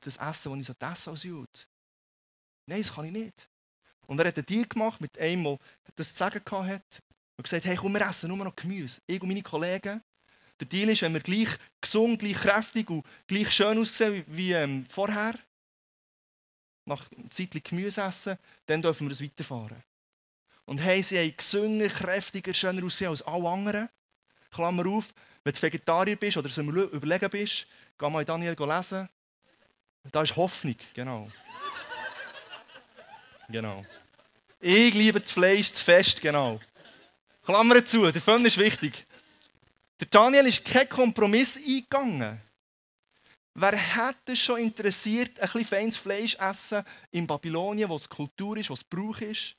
das 0.01 0.16
Essen, 0.16 0.51
das 0.51 0.61
ich 0.61 0.66
so 0.66 0.87
esse 0.87 1.11
als 1.11 1.23
Jude. 1.23 1.49
Nein, 2.66 2.83
das 2.83 2.92
kann 2.92 3.05
ich 3.05 3.12
nicht. 3.12 3.49
Und 4.07 4.18
er 4.18 4.29
hat 4.29 4.37
einen 4.37 4.47
Deal 4.47 4.66
gemacht 4.66 5.01
mit 5.01 5.18
einem, 5.18 5.44
der 5.44 5.59
das 5.97 6.11
zu 6.11 6.16
sagen 6.16 6.42
hatte. 6.44 7.01
Und 7.37 7.42
gesagt, 7.42 7.64
hey, 7.64 7.77
komm, 7.77 7.94
wir 7.94 8.07
essen 8.07 8.29
nur 8.29 8.37
noch 8.37 8.55
Gemüse. 8.55 9.01
Ich 9.07 9.20
und 9.20 9.29
meine 9.29 9.42
Kollegen. 9.42 10.03
Der 10.61 10.68
Deal 10.68 10.88
ist, 10.90 11.03
wenn 11.03 11.14
wir 11.14 11.20
gleich 11.20 11.49
gesund, 11.81 12.20
gleich 12.20 12.37
kräftig 12.37 12.88
und 12.90 13.05
gleich 13.27 13.51
schön 13.51 13.79
aussehen 13.79 14.25
wie, 14.29 14.37
wie 14.37 14.53
ähm, 14.53 14.87
vorher, 14.87 15.35
nach 16.87 17.11
einer 17.11 17.31
Zeit 17.31 17.64
Gemüse 17.64 18.03
essen, 18.03 18.38
dann 18.66 18.83
dürfen 18.83 19.07
wir 19.07 19.09
das 19.09 19.23
weiterfahren. 19.23 19.83
Und 20.66 20.79
hey, 20.79 21.03
sie 21.03 21.18
haben 21.18 21.37
gesünger, 21.37 21.88
kräftiger, 21.88 22.55
schöner 22.55 22.85
aussehen 22.85 23.09
als 23.09 23.22
alle 23.22 23.48
anderen. 23.48 23.88
Klammer 24.50 24.87
auf, 24.87 25.12
wenn 25.42 25.53
du 25.53 25.62
Vegetarier 25.62 26.16
bist 26.16 26.37
oder 26.37 26.48
so 26.48 26.62
überlegen 26.62 27.31
bist, 27.31 27.66
geh 27.98 28.11
mal 28.11 28.24
Daniel 28.24 28.57
lesen. 28.59 29.09
Da 30.11 30.22
ist 30.22 30.37
Hoffnung, 30.37 30.77
genau. 30.94 31.31
genau. 33.48 33.85
Ich 34.61 34.94
liebe 34.94 35.20
das 35.20 35.33
Fleisch, 35.33 35.70
das 35.70 35.81
Fest, 35.81 36.20
genau. 36.20 36.61
Klammer 37.44 37.85
zu, 37.85 38.11
der 38.11 38.22
Fun 38.22 38.44
ist 38.46 38.57
wichtig. 38.57 39.07
Der 40.00 40.09
Daniel 40.09 40.46
ist 40.46 40.64
kein 40.64 40.88
Kompromiss 40.88 41.57
eingegangen. 41.57 42.40
Wer 43.55 43.77
hätte 43.77 44.37
schon 44.37 44.61
interessiert, 44.61 45.38
ein 45.38 45.46
bisschen 45.46 45.64
feines 45.64 45.96
Fleisch 45.96 46.35
essen 46.37 46.85
in 47.11 47.27
Babylonien, 47.27 47.88
wo 47.88 47.96
es 47.96 48.09
Kultur 48.09 48.57
ist, 48.57 48.70
wo 48.70 48.74
es 48.74 48.83
Brauch 48.83 49.20
ist? 49.20 49.55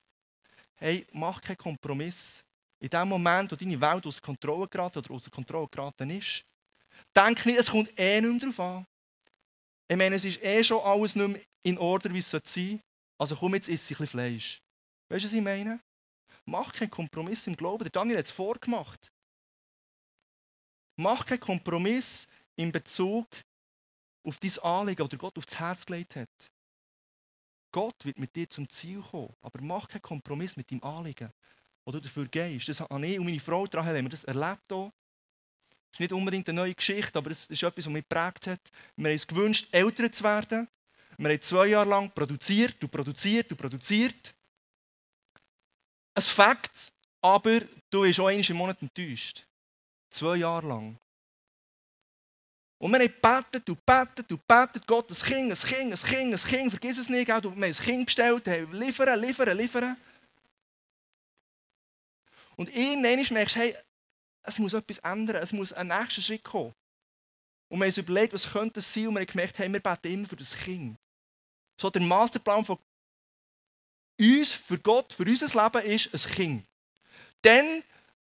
Hey, 0.76 1.06
mach 1.12 1.42
keinen 1.42 1.58
Kompromiss. 1.58 2.44
In 2.80 2.90
dem 2.90 3.10
Moment, 3.10 3.52
wo 3.52 3.56
deine 3.56 3.80
Welt 3.80 4.06
aus 4.06 4.22
Kontrolle 4.22 4.68
geraten 4.68 5.00
oder 5.00 5.12
aus 5.12 5.30
Kontrolle 5.32 5.68
geraten 5.68 6.10
ist, 6.10 6.44
denk 7.16 7.46
nicht, 7.46 7.60
es 7.60 7.72
kommt 7.72 7.98
eh 7.98 8.22
nicht 8.22 8.32
mehr 8.32 8.40
darauf 8.40 8.60
an. 8.60 8.86
Ich 9.88 9.98
meine, 9.98 10.16
es 10.16 10.26
ist 10.26 10.44
eh 10.44 10.64
schon 10.64 10.82
alles 10.82 11.16
nicht 11.16 11.28
mehr 11.28 11.42
in 11.64 11.78
Ordnung, 11.78 12.14
wie 12.14 12.20
es 12.20 12.30
sein 12.30 12.42
sollte. 12.44 12.80
Also 13.18 13.36
komm, 13.36 13.56
jetzt 13.56 13.70
isst 13.70 13.86
ein 13.86 13.88
bisschen 13.90 14.08
Fleisch. 14.08 14.62
Weißt 15.10 15.24
du, 15.24 15.28
was 15.28 15.34
ich 15.34 15.42
meine? 15.42 15.80
Mach 16.46 16.74
keinen 16.74 16.92
Kompromiss 16.92 17.48
im 17.48 17.56
Glauben. 17.56 17.84
Der 17.84 17.92
Daniel 17.92 18.18
hat 18.18 18.26
es 18.26 18.32
vorgemacht. 18.32 19.12
Mach 20.98 21.26
keinen 21.26 21.40
Kompromiss 21.40 22.28
in 22.56 22.72
Bezug 22.72 23.28
auf 24.24 24.40
dein 24.40 24.58
Anliegen 24.60 25.02
oder 25.02 25.18
Gott 25.18 25.38
aufs 25.38 25.58
Herz 25.58 25.86
gelegt 25.86 26.16
hat. 26.16 26.52
Gott 27.76 28.06
wird 28.06 28.20
mit 28.20 28.34
dir 28.34 28.50
zum 28.50 28.70
Ziel 28.70 29.02
kommen. 29.02 29.36
Aber 29.42 29.62
mach 29.62 29.90
keinen 29.90 30.02
Kompromiss 30.02 30.56
mit 30.56 30.72
deinem 30.72 30.82
Anliegen, 30.82 31.30
wo 31.84 31.92
du 31.92 32.00
dafür 32.00 32.26
gehst. 32.26 32.70
Das 32.70 32.80
habe 32.80 33.06
ich 33.06 33.20
und 33.20 33.26
meine 33.26 33.38
Frau 33.38 33.68
daran 33.68 33.86
haben 33.86 34.06
wir 34.06 34.10
das 34.10 34.24
erlebt. 34.24 34.64
Hier. 34.70 34.94
Das 35.92 35.92
ist 35.92 36.00
nicht 36.00 36.14
unbedingt 36.14 36.48
eine 36.48 36.62
neue 36.62 36.74
Geschichte, 36.74 37.20
aber 37.20 37.32
es 37.32 37.48
ist 37.48 37.64
etwas, 37.64 37.86
was 37.86 37.92
mich 37.92 38.08
geprägt 38.08 38.48
hat. 38.48 38.72
Wir 38.96 39.10
haben 39.10 39.12
uns 39.12 39.28
gewünscht, 39.28 39.68
älter 39.74 40.10
zu 40.10 40.24
werden. 40.24 40.70
Wir 41.18 41.30
haben 41.30 41.42
zwei 41.42 41.68
Jahre 41.68 41.90
lang 41.90 42.10
produziert 42.12 42.82
und 42.82 42.90
produziert 42.90 43.52
und 43.52 43.58
produziert. 43.58 44.34
Ein 46.14 46.24
Fakt, 46.24 46.94
aber 47.20 47.60
du 47.90 48.04
bist 48.04 48.22
auch 48.22 48.28
einmal 48.28 48.50
im 48.50 48.56
Monat 48.56 48.82
enttäuscht. 48.82 49.46
Zwei 50.12 50.38
Jahre 50.38 50.66
lang. 50.66 50.98
Und 52.78 52.92
wir 52.92 53.00
haben 53.00 53.08
gebetet 53.08 53.70
und 53.70 53.80
gebetet 53.86 54.32
und 54.32 54.48
gebetet, 54.48 54.88
Gott, 54.88 55.10
ein 55.10 55.16
Kind, 55.16 55.52
ein 55.52 55.58
Kind, 55.58 55.94
ein 55.94 56.10
Kind, 56.10 56.34
ein 56.34 56.50
Kind, 56.50 56.72
vergiss 56.72 56.98
es 56.98 57.10
nicht, 57.10 57.28
wir 57.28 57.36
haben 57.36 57.64
ein 57.64 57.74
Kind 57.74 58.06
bestellt, 58.06 58.48
haben 58.48 58.74
liefern, 58.74 59.20
liefern, 59.20 59.58
liefern. 59.58 59.98
Und 62.58 62.74
irgendwann 62.76 63.34
merkst 63.34 63.56
du, 63.56 63.60
hey, 63.60 63.76
es 64.44 64.60
muss 64.60 64.74
etwas 64.74 65.00
ändern, 65.00 65.42
es 65.42 65.54
muss 65.54 65.74
ein 65.74 65.88
nächster 65.88 66.22
Schritt 66.22 66.44
kommen. 66.44 66.74
Und 67.70 67.80
wir 67.80 67.86
haben 67.86 67.90
uns 67.90 67.98
überlegt, 67.98 68.34
was 68.34 68.52
könnte 68.52 68.80
es 68.80 68.94
sein, 68.94 69.08
und 69.08 69.16
wir 69.16 69.22
haben 69.22 69.28
gemerkt, 69.28 69.58
hey, 69.58 69.72
wir 69.72 69.80
beten 69.80 70.12
immer 70.12 70.28
für 70.28 70.36
das 70.36 70.56
Kind. 70.56 70.98
So 71.80 71.90
der 71.90 72.02
Masterplan 72.02 72.64
von 72.64 72.78
uns, 74.20 74.52
für 74.52 74.78
Gott, 74.80 75.14
für 75.14 75.24
unser 75.24 75.64
Leben 75.64 75.86
ist 75.86 76.14
ein 76.14 76.32
Kind. 76.34 76.66
Dann, 77.42 77.84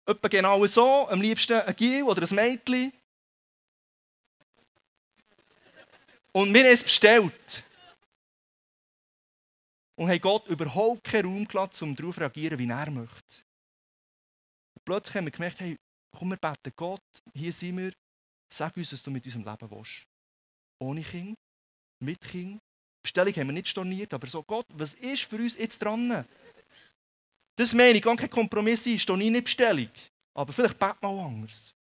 etwa 0.06 0.28
genau 0.28 0.66
so, 0.66 1.08
am 1.08 1.22
liebsten 1.22 1.54
ein 1.54 1.76
Gil 1.76 2.04
oder 2.04 2.24
ein 2.24 2.36
Mädchen, 2.36 2.92
Und 6.38 6.54
wir 6.54 6.66
haben 6.66 6.72
es 6.72 6.84
bestellt. 6.84 7.64
Und 9.96 10.08
haben 10.08 10.22
Gott 10.22 10.48
überhaupt 10.48 11.04
keinen 11.04 11.26
Raum 11.26 11.48
gelassen, 11.48 11.86
um 11.86 11.96
darauf 11.96 12.14
zu 12.14 12.22
reagieren, 12.22 12.60
wie 12.60 12.70
er 12.70 12.92
möchte. 12.92 13.42
Plötzlich 14.86 15.16
haben 15.16 15.26
wir 15.26 15.32
gemerkt, 15.32 15.60
hey, 15.60 15.76
komm, 16.16 16.30
wir 16.30 16.38
beten 16.38 16.72
Gott, 16.76 17.02
hier 17.34 17.52
sind 17.52 17.78
wir, 17.78 17.92
sag 18.54 18.78
uns, 18.78 18.94
was 18.94 19.02
du 19.02 19.10
mit 19.10 19.26
unserem 19.26 19.46
Leben 19.46 19.72
willst. 19.72 20.06
Ohne 20.80 21.02
Kind, 21.02 21.34
mit 22.04 22.22
Kind. 22.22 22.60
Bestellung 23.02 23.34
haben 23.34 23.48
wir 23.48 23.54
nicht 23.54 23.70
storniert, 23.70 24.14
aber 24.14 24.28
so, 24.28 24.44
Gott, 24.44 24.68
was 24.76 24.94
ist 24.94 25.24
für 25.24 25.38
uns 25.38 25.58
jetzt 25.58 25.82
dran? 25.82 26.24
Das 27.56 27.74
meine 27.74 27.98
ich, 27.98 28.04
gar 28.04 28.16
kein 28.16 28.30
Kompromiss 28.30 28.86
ist, 28.86 29.02
stehe 29.02 29.18
nicht 29.18 29.44
Bestellung. 29.44 29.90
Aber 30.36 30.54
vielleicht 30.54 30.78
beten 30.78 31.02
wir 31.02 31.10
auch 31.10 31.26
anders. 31.26 31.74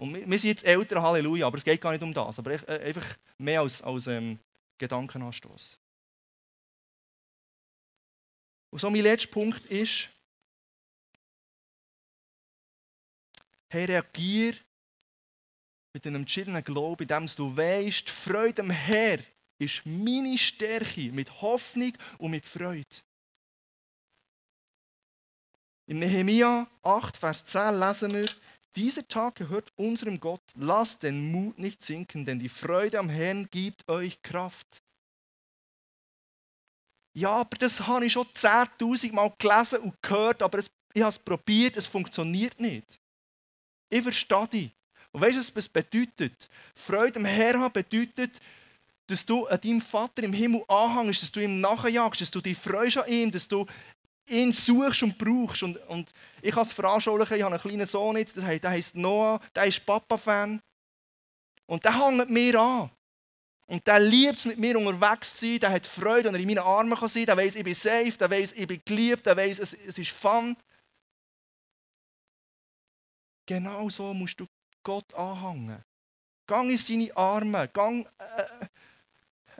Und 0.00 0.14
wir, 0.14 0.38
sind 0.38 0.48
jetzt 0.48 0.64
älter, 0.64 1.02
Halleluja, 1.02 1.46
aber 1.46 1.58
es 1.58 1.64
geht 1.64 1.78
gar 1.78 1.92
nicht 1.92 2.02
um 2.02 2.14
das. 2.14 2.38
Aber 2.38 2.52
äh, 2.52 2.86
einfach 2.86 3.06
mehr 3.36 3.60
als, 3.60 3.82
als 3.82 4.06
ähm, 4.06 4.38
Gedankenanstoß. 4.78 5.78
Und 8.70 8.78
so 8.78 8.88
mein 8.88 9.02
letzter 9.02 9.28
Punkt 9.28 9.66
ist, 9.66 10.08
hey, 13.68 13.84
reagier 13.84 14.54
mit 15.92 16.06
einem 16.06 16.22
entschiedenen 16.22 16.64
Glauben, 16.64 17.02
indem 17.02 17.26
du 17.36 17.54
weißt, 17.54 18.08
die 18.08 18.10
Freude 18.10 18.62
am 18.62 18.70
Herr 18.70 19.18
ist 19.58 19.84
meine 19.84 20.38
Stärke 20.38 21.12
mit 21.12 21.42
Hoffnung 21.42 21.92
und 22.16 22.30
mit 22.30 22.46
Freude. 22.46 22.86
In 25.84 25.98
Nehemiah 25.98 26.66
8, 26.84 27.18
Vers 27.18 27.44
10 27.44 27.78
lesen 27.78 28.14
wir, 28.14 28.28
dieser 28.76 29.06
Tag 29.06 29.36
gehört 29.36 29.72
unserem 29.76 30.20
Gott. 30.20 30.42
Lasst 30.54 31.02
den 31.02 31.30
Mut 31.32 31.58
nicht 31.58 31.82
sinken, 31.82 32.24
denn 32.24 32.38
die 32.38 32.48
Freude 32.48 32.98
am 32.98 33.08
Herrn 33.08 33.48
gibt 33.50 33.88
euch 33.88 34.20
Kraft. 34.22 34.82
Ja, 37.12 37.30
aber 37.30 37.56
das 37.58 37.86
habe 37.86 38.06
ich 38.06 38.12
schon 38.12 38.26
10.000 38.26 39.12
Mal 39.12 39.32
gelesen 39.38 39.80
und 39.80 40.02
gehört, 40.02 40.42
aber 40.42 40.58
ich 40.58 41.02
habe 41.02 41.08
es 41.08 41.18
probiert, 41.18 41.76
es 41.76 41.86
funktioniert 41.86 42.60
nicht. 42.60 43.00
Ich 43.88 44.02
verstehe 44.02 44.48
dich. 44.48 44.70
Und 45.12 45.20
weißt 45.20 45.34
du, 45.34 45.40
was 45.40 45.48
es 45.56 45.68
bedeutet? 45.68 46.48
Freude 46.74 47.18
am 47.18 47.24
Herrn 47.24 47.72
bedeutet, 47.72 48.40
dass 49.08 49.26
du 49.26 49.46
an 49.46 49.60
deinem 49.60 49.82
Vater 49.82 50.22
im 50.22 50.32
Himmel 50.32 50.62
anhängst, 50.68 51.22
dass 51.22 51.32
du 51.32 51.40
ihm 51.40 51.60
nachjagst, 51.60 52.20
dass 52.20 52.30
du 52.30 52.40
dich 52.40 52.56
freust 52.56 52.98
an 52.98 53.08
ihm, 53.08 53.30
dass 53.32 53.48
du 53.48 53.66
ihn 54.30 54.52
suchst 54.52 55.02
und 55.02 55.18
brauchst. 55.18 55.62
Und, 55.62 55.76
und 55.88 56.12
ich 56.40 56.54
kann 56.54 56.64
es 56.64 56.72
veranschaulichen, 56.72 57.36
ich 57.36 57.42
habe 57.42 57.54
einen 57.54 57.62
kleinen 57.62 57.86
Sohn 57.86 58.16
jetzt, 58.16 58.36
der 58.36 58.70
heisst 58.70 58.96
Noah, 58.96 59.40
der 59.54 59.64
ist 59.64 59.84
Papa-Fan. 59.84 60.60
Und 61.66 61.84
der 61.84 61.98
hängt 61.98 62.30
mir 62.30 62.60
an. 62.60 62.90
Und 63.66 63.86
der 63.86 64.00
liebt 64.00 64.38
es, 64.38 64.46
mit 64.46 64.58
mir 64.58 64.76
unterwegs 64.76 65.34
zu 65.34 65.46
sein, 65.46 65.60
der 65.60 65.70
hat 65.70 65.86
Freude, 65.86 66.24
wenn 66.24 66.34
er 66.34 66.40
in 66.40 66.46
meinen 66.48 66.58
Armen 66.58 66.96
sein 66.96 67.08
kann, 67.24 67.26
der 67.26 67.36
weiß, 67.36 67.54
ich 67.54 67.62
bin 67.62 67.74
safe, 67.74 68.12
der 68.18 68.28
weiß, 68.28 68.52
ich 68.52 68.66
bin 68.66 68.82
geliebt, 68.84 69.24
der 69.26 69.36
weiß, 69.36 69.60
es, 69.60 69.74
es 69.74 69.96
ist 69.96 70.10
Fun. 70.10 70.56
Genau 73.46 73.88
so 73.88 74.12
musst 74.12 74.40
du 74.40 74.46
Gott 74.82 75.14
anhängen. 75.14 75.84
Gang 76.48 76.68
in 76.68 76.76
seine 76.76 77.16
Arme, 77.16 77.68
gang 77.68 78.04
äh, 78.18 78.66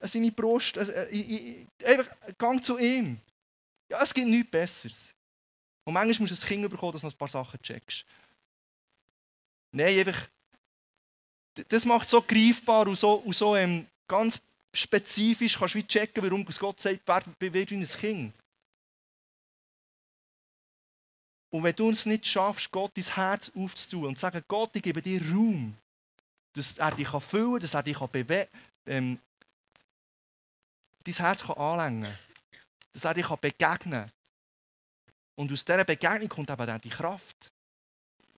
an 0.01 0.09
seine 0.09 0.33
Brust, 0.33 0.77
äh, 0.77 1.09
äh, 1.11 1.67
einfach 1.85 2.11
gang 2.37 2.65
zu 2.65 2.79
ihm. 2.79 3.21
Ja, 3.91 4.01
es 4.01 4.15
gibt 4.15 4.29
nichts 4.29 4.51
Besseres. 4.51 5.15
Und 5.85 5.95
manchmal 5.95 6.29
musst 6.29 6.43
du 6.43 6.47
ein 6.47 6.49
Kind 6.49 6.71
bekommen, 6.71 6.93
dass 6.93 7.01
du 7.01 7.09
noch 7.09 7.15
ein 7.15 7.19
paar 7.19 7.29
Sachen 7.29 7.61
checkst. 7.61 8.07
Nein, 9.73 9.99
einfach, 9.99 10.29
das 11.69 11.85
macht 11.85 12.05
es 12.05 12.11
so 12.11 12.23
greifbar 12.23 12.87
und 12.87 12.97
so, 12.97 13.15
und 13.15 13.35
so 13.35 13.57
ähm, 13.57 13.87
ganz 14.07 14.41
spezifisch, 14.73 15.59
kannst 15.59 15.75
du 15.75 15.79
wie 15.79 15.87
checken, 15.87 16.23
warum 16.23 16.45
Gott 16.45 16.81
sagt, 16.81 17.03
wer 17.05 17.53
wird 17.53 17.71
wie 17.71 17.77
ein 17.77 17.85
Kind. 17.85 18.35
Und 21.51 21.65
wenn 21.65 21.75
du 21.75 21.91
es 21.91 22.07
nicht 22.07 22.27
schaffst, 22.27 22.71
Gott 22.71 22.93
dein 22.97 23.05
Herz 23.05 23.51
aufzutun 23.57 24.07
und 24.07 24.17
zu 24.17 24.21
sagen, 24.21 24.45
Gott, 24.47 24.71
ich 24.75 24.83
gebe 24.83 25.03
dir 25.03 25.21
Raum, 25.21 25.77
dass 26.53 26.79
er 26.79 26.93
dich 26.93 27.09
füllen 27.09 27.53
kann, 27.53 27.61
dass 27.61 27.75
er 27.75 27.83
dich 27.83 27.99
bewegen 27.99 28.49
ähm, 28.87 29.19
dein 31.03 31.15
Herz 31.15 31.43
kann 31.43 31.57
anlängen 31.57 32.17
dass 32.93 33.05
er 33.05 33.15
dich 33.15 33.27
begegnen 33.27 34.05
kann. 34.07 34.13
Und 35.37 35.53
aus 35.53 35.65
dieser 35.65 35.85
Begegnung 35.85 36.29
kommt 36.29 36.51
eben 36.51 36.67
dann 36.67 36.81
die 36.81 36.91
Kraft. 36.91 37.53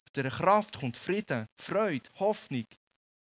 Aus 0.04 0.12
dieser 0.14 0.30
Kraft 0.30 0.78
kommt 0.78 0.96
Frieden, 0.96 1.48
Freude, 1.60 2.08
Hoffnung 2.18 2.66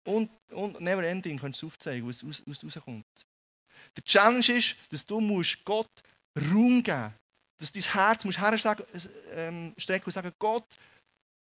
und, 0.05 0.29
und 0.51 0.79
Never 0.81 1.03
Ending, 1.03 1.39
kannst 1.39 1.61
du 1.61 1.67
aufzeigen, 1.67 2.07
was 2.07 2.23
aus, 2.23 2.43
aus 2.47 2.63
rauskommt. 2.63 3.25
Der 3.95 4.03
Challenge 4.03 4.57
ist, 4.57 4.75
dass 4.89 5.05
du 5.05 5.19
musst 5.19 5.63
Gott 5.65 5.89
Raum 6.37 6.83
geben 6.83 7.03
musst. 7.03 7.15
Dass 7.57 7.71
dein 7.71 7.83
Herz 7.83 8.25
musst 8.25 8.39
herstrecken 8.39 8.85
ähm, 9.31 9.73
und 9.75 10.11
sagen, 10.11 10.33
Gott, 10.37 10.67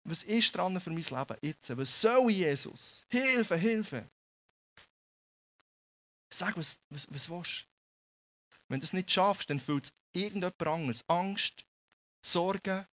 was 0.04 0.22
ist 0.24 0.54
dran 0.54 0.78
für 0.80 0.90
mein 0.90 1.02
Leben 1.02 1.36
jetzt? 1.40 1.76
Was 1.76 2.00
soll 2.00 2.30
Jesus? 2.30 3.04
Hilfe, 3.08 3.56
Hilfe. 3.56 4.08
Sag, 6.32 6.56
was, 6.56 6.78
was, 6.90 7.06
was 7.10 7.28
willst? 7.28 7.66
Wenn 8.72 8.80
du 8.80 8.86
es 8.86 8.94
nicht 8.94 9.10
schaffst, 9.10 9.50
dann 9.50 9.60
fühlt 9.60 9.84
es 9.84 9.92
irgendjemand 10.14 10.62
anderes. 10.62 11.04
Angst, 11.06 11.66
Sorge, 12.22 12.88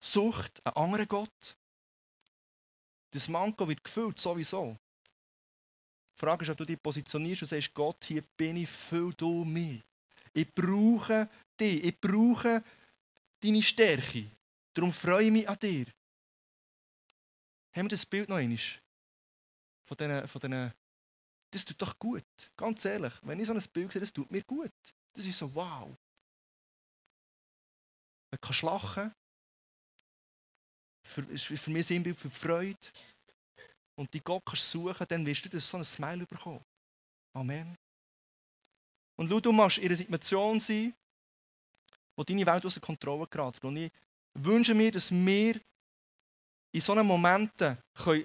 Sucht, 0.00 0.60
ein 0.66 0.72
anderer 0.72 1.06
Gott. 1.06 1.56
Das 3.12 3.28
Manko 3.28 3.68
wird 3.68 3.84
gefüllt, 3.84 4.18
sowieso. 4.18 4.76
Die 6.10 6.18
Frage 6.18 6.44
ist, 6.44 6.50
ob 6.50 6.56
du 6.56 6.64
dich 6.64 6.82
positionierst 6.82 7.42
und 7.42 7.48
sagst, 7.48 7.72
Gott, 7.72 8.02
hier 8.02 8.22
bin 8.36 8.56
ich, 8.56 8.68
füll 8.68 9.14
du 9.14 9.44
mich. 9.44 9.84
Ich 10.32 10.52
brauche 10.52 11.30
dich, 11.60 11.84
ich 11.84 12.00
brauche 12.00 12.64
deine 13.38 13.62
Stärke. 13.62 14.32
Darum 14.74 14.92
freue 14.92 15.26
ich 15.26 15.30
mich 15.30 15.48
an 15.48 15.60
dir. 15.60 15.86
Haben 17.72 17.84
wir 17.84 17.90
das 17.90 18.04
Bild 18.04 18.28
noch 18.28 18.38
einmal? 18.38 18.58
Von 19.84 19.96
diesen, 19.96 20.26
von 20.26 20.40
diesen 20.40 20.72
das 21.52 21.64
tut 21.64 21.80
doch 21.80 21.98
gut. 21.98 22.24
Ganz 22.56 22.84
ehrlich, 22.84 23.12
wenn 23.22 23.38
ich 23.38 23.46
so 23.46 23.52
ein 23.52 23.62
Bild 23.72 23.92
sehe, 23.92 24.00
das 24.00 24.12
tut 24.12 24.30
mir 24.30 24.42
gut. 24.42 24.72
Das 25.14 25.26
ist 25.26 25.38
so, 25.38 25.54
wow. 25.54 25.94
Man 28.30 28.40
kann 28.40 28.56
lachen. 28.62 29.14
Für, 31.04 31.22
ist 31.22 31.44
für 31.44 31.70
mich 31.70 31.86
Sinnbild 31.86 32.18
für 32.18 32.28
die 32.28 32.34
Freude. 32.34 32.78
Und 33.98 34.12
die 34.14 34.20
Gott 34.20 34.42
kannst 34.44 34.70
suchen, 34.70 35.06
dann 35.08 35.26
wirst 35.26 35.44
du 35.44 35.48
das 35.50 35.68
so 35.68 35.76
ein 35.76 35.84
Smile 35.84 36.26
bekommen. 36.26 36.64
Amen. 37.34 37.76
Und 39.18 39.28
schau, 39.28 39.40
du 39.40 39.52
musst 39.52 39.78
in 39.78 39.86
einer 39.86 39.96
Situation 39.96 40.58
sein, 40.58 40.94
wo 42.16 42.24
deine 42.24 42.46
Welt 42.46 42.64
außer 42.64 42.80
Kontrolle 42.80 43.26
gerät. 43.26 43.62
Und 43.62 43.76
ich 43.76 43.92
wünsche 44.34 44.74
mir, 44.74 44.90
dass 44.90 45.10
wir 45.10 45.60
in 46.74 46.80
solchen 46.80 47.06
Momenten 47.06 47.76
können 47.94 48.24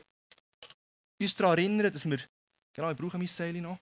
uns 1.20 1.36
daran 1.36 1.58
erinnern 1.58 1.80
können, 1.80 1.94
dass 1.94 2.06
wir 2.06 2.20
Genau, 2.78 2.92
ich 2.92 2.98
brauche 2.98 3.18
mein 3.18 3.28
Seil 3.28 3.54
noch. 3.54 3.80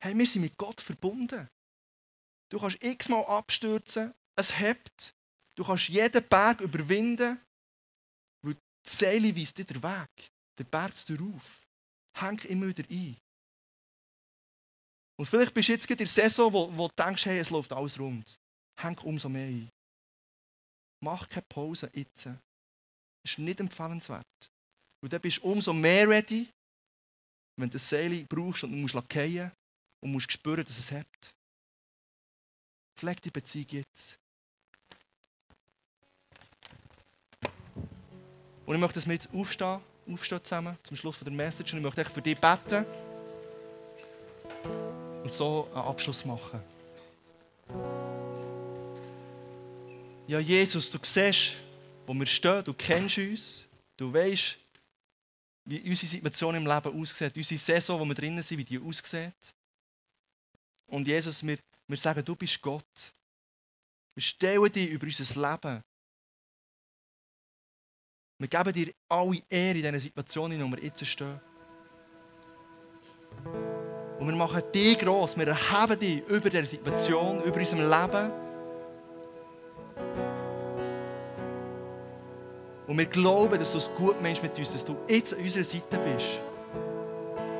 Hey, 0.00 0.16
wir 0.16 0.26
sind 0.26 0.42
mit 0.42 0.56
Gott 0.56 0.80
verbunden. 0.80 1.46
Du 2.50 2.58
kannst 2.58 2.82
x-mal 2.82 3.24
abstürzen, 3.26 4.14
es 4.34 4.58
hebt. 4.58 5.14
Du 5.54 5.64
kannst 5.64 5.88
jeden 5.88 6.26
Berg 6.26 6.62
überwinden, 6.62 7.38
weil 8.42 8.54
die 8.54 8.60
Seile 8.88 9.36
weist 9.36 9.58
dir 9.58 9.66
den 9.66 9.82
Weg. 9.82 10.30
Der 10.56 10.64
Berg 10.64 10.94
dir 11.04 11.20
auf. 11.20 11.66
Häng 12.16 12.38
immer 12.44 12.68
wieder 12.68 12.84
ein. 12.88 13.18
Und 15.18 15.26
vielleicht 15.26 15.52
bist 15.52 15.68
du 15.68 15.72
jetzt 15.72 15.90
in 15.90 15.96
der 15.98 16.06
Saison, 16.06 16.50
wo, 16.50 16.74
wo 16.74 16.88
du 16.88 16.94
denkst, 16.94 17.26
hey, 17.26 17.40
es 17.40 17.50
läuft 17.50 17.72
alles 17.74 17.98
rund. 17.98 18.38
Häng 18.80 18.96
umso 19.00 19.28
mehr 19.28 19.48
ein. 19.48 19.70
Mach 21.04 21.28
keine 21.28 21.44
Pause 21.46 21.90
jetzt. 21.92 22.24
Das 22.24 22.38
ist 23.24 23.38
nicht 23.38 23.60
empfehlenswert. 23.60 24.24
Und 25.00 25.12
dann 25.12 25.20
bist 25.20 25.38
du 25.38 25.42
umso 25.42 25.72
mehr 25.72 26.08
ready, 26.08 26.48
wenn 27.56 27.68
du 27.68 27.74
das 27.74 27.88
Seil 27.88 28.24
brauchst 28.28 28.64
und 28.64 28.72
du 28.72 28.76
musst 28.76 28.94
lackieren 28.94 29.52
und 30.00 30.12
musst 30.12 30.32
spüren, 30.32 30.64
dass 30.64 30.78
es 30.78 30.90
hat. 30.90 31.06
Pfleg 32.96 33.20
die 33.22 33.30
Beziehung 33.30 33.66
jetzt. 33.70 34.18
Und 38.66 38.74
ich 38.74 38.80
möchte, 38.80 38.94
dass 38.94 39.06
wir 39.06 39.14
jetzt 39.14 39.32
aufstehen, 39.32 39.80
aufstehen 40.10 40.44
zusammen, 40.44 40.76
zum 40.82 40.96
Schluss 40.96 41.16
von 41.16 41.24
der 41.24 41.34
Message. 41.34 41.72
Und 41.72 41.78
ich 41.78 41.84
möchte 41.84 42.04
für 42.04 42.22
dich 42.22 42.38
beten 42.38 42.84
und 45.22 45.32
so 45.32 45.68
einen 45.72 45.84
Abschluss 45.84 46.24
machen. 46.24 46.60
Ja, 50.26 50.38
Jesus, 50.38 50.90
du 50.90 50.98
siehst, 51.02 51.54
wo 52.06 52.12
wir 52.12 52.26
stehen, 52.26 52.62
du 52.64 52.74
kennst 52.74 53.16
uns, 53.16 53.64
du 53.96 54.12
weißt, 54.12 54.58
wie 55.68 55.90
unsere 55.90 56.10
Situation 56.10 56.54
im 56.54 56.66
Leben 56.66 57.00
aussieht, 57.00 57.36
unsere 57.36 57.58
Saison, 57.58 58.00
wo 58.00 58.04
wir 58.06 58.14
drinnen 58.14 58.42
sind, 58.42 58.56
wie 58.56 58.64
die 58.64 58.78
aussieht. 58.78 59.54
Und 60.86 61.06
Jesus, 61.06 61.46
wir, 61.46 61.58
wir 61.86 61.96
sagen, 61.98 62.24
du 62.24 62.34
bist 62.34 62.60
Gott. 62.62 63.12
Wir 64.14 64.22
stellen 64.22 64.72
dich 64.72 64.88
über 64.88 65.04
unser 65.04 65.50
Leben. 65.50 65.84
Wir 68.38 68.48
geben 68.48 68.72
dir 68.72 68.94
alle 69.08 69.42
Ehre 69.50 69.78
in 69.78 69.82
diesen 69.82 70.00
Situationen, 70.00 70.52
in 70.52 70.60
denen 70.60 70.72
wir 70.74 70.82
jetzt 70.82 71.04
stehen. 71.04 71.38
Und 74.18 74.26
wir 74.26 74.36
machen 74.36 74.62
dich 74.72 74.98
gross, 74.98 75.36
wir 75.36 75.48
erheben 75.48 76.00
dich 76.00 76.26
über 76.28 76.48
diese 76.48 76.66
Situation, 76.66 77.42
über 77.42 77.58
unserem 77.58 77.90
Leben. 77.90 78.47
Und 82.88 82.96
wir 82.96 83.04
glauben, 83.04 83.58
dass 83.58 83.72
du 83.72 83.78
es 83.78 83.90
gut 83.94 84.20
meinst 84.22 84.42
mit 84.42 84.58
uns, 84.58 84.72
dass 84.72 84.82
du 84.82 84.96
jetzt 85.08 85.34
an 85.34 85.40
unserer 85.40 85.62
Seite 85.62 85.98
bist. 85.98 86.40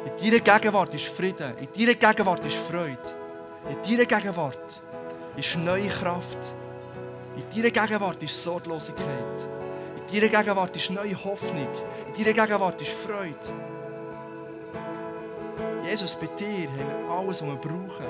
In 0.07 0.31
deiner 0.31 0.41
Gegenwart 0.41 0.95
ist 0.95 1.05
Frieden, 1.05 1.53
in 1.59 1.69
deiner 1.77 1.95
Gegenwart 1.95 2.45
ist 2.47 2.57
Freude, 2.57 2.99
in 3.69 3.77
deiner 3.83 4.07
Gegenwart 4.07 4.83
ist 5.37 5.57
neue 5.57 5.89
Kraft, 5.89 6.39
in 7.37 7.45
deiner 7.55 7.71
Gegenwart 7.71 8.23
ist 8.23 8.43
Sorglosigkeit, 8.43 9.49
in 9.99 10.21
deiner 10.21 10.29
Gegenwart 10.29 10.75
ist 10.75 10.91
neue 10.91 11.25
Hoffnung, 11.25 11.69
in 12.07 12.25
deiner 12.25 12.47
Gegenwart 12.47 12.81
ist 12.81 12.93
Freude. 12.93 13.37
Jesus, 15.85 16.17
bei 16.17 16.27
dir 16.39 16.69
haben 16.71 16.79
wir 16.79 17.11
alles, 17.11 17.43
was 17.43 17.49
wir 17.49 17.57
brauchen. 17.57 18.07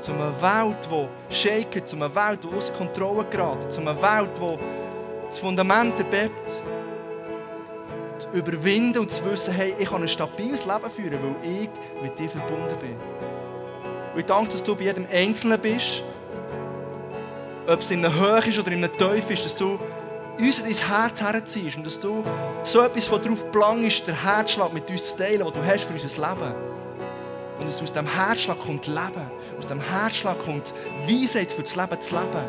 Zu 0.00 0.12
einer 0.12 0.32
Welt, 0.40 0.88
die 0.90 1.34
shaket, 1.34 1.86
zu 1.86 1.96
einer 1.96 2.14
Welt, 2.14 2.42
die 2.42 2.56
aus 2.56 2.72
Kontrolle 2.72 3.24
gerät, 3.26 3.70
zu 3.70 3.82
einer 3.82 4.00
Welt, 4.00 4.30
die 4.40 4.87
das 5.28 5.38
Fundament 5.38 5.98
der 5.98 6.04
Bett 6.04 6.30
zu 8.18 8.28
überwinden 8.32 8.98
und 8.98 9.10
zu 9.10 9.24
wissen, 9.24 9.54
hey, 9.54 9.74
ich 9.78 9.88
kann 9.88 10.02
ein 10.02 10.08
stabiles 10.08 10.64
Leben 10.64 10.90
führen, 10.90 11.18
weil 11.22 11.52
ich 11.52 11.68
mit 12.02 12.18
dir 12.18 12.28
verbunden 12.28 12.76
bin. 12.80 12.96
Und 14.12 14.20
ich 14.20 14.26
danke, 14.26 14.50
dass 14.50 14.64
du 14.64 14.74
bei 14.74 14.84
jedem 14.84 15.06
Einzelnen 15.12 15.60
bist, 15.60 16.02
ob 17.66 17.80
es 17.80 17.90
in 17.90 18.04
einer 18.04 18.14
Höhe 18.14 18.48
ist 18.48 18.58
oder 18.58 18.72
in 18.72 18.78
einer 18.78 18.96
Teufel 18.96 19.34
ist, 19.34 19.44
dass 19.44 19.56
du 19.56 19.78
uns 20.38 20.58
in 20.60 20.64
dein 20.64 20.88
Herz 20.88 21.20
herziehst 21.20 21.76
und 21.76 21.84
dass 21.84 22.00
du 22.00 22.24
so 22.64 22.80
etwas, 22.80 23.10
was 23.10 23.22
darauf 23.22 23.50
planst, 23.50 24.06
der 24.06 24.22
Herzschlag 24.24 24.72
mit 24.72 24.90
uns 24.90 25.10
zu 25.10 25.18
teilen, 25.18 25.44
was 25.44 25.52
du 25.52 25.64
hast 25.64 25.84
für 25.84 25.92
unser 25.92 26.28
Leben. 26.28 26.54
Und 27.58 27.66
dass 27.66 27.82
aus 27.82 27.92
dem 27.92 28.06
Herzschlag 28.06 28.58
kommt 28.60 28.86
Leben. 28.86 29.30
Aus 29.58 29.66
dem 29.66 29.80
Herzschlag 29.80 30.38
kommt 30.38 30.72
Weisheit 31.06 31.50
für 31.50 31.62
das 31.62 31.74
Leben 31.74 32.00
zu 32.00 32.14
leben. 32.14 32.48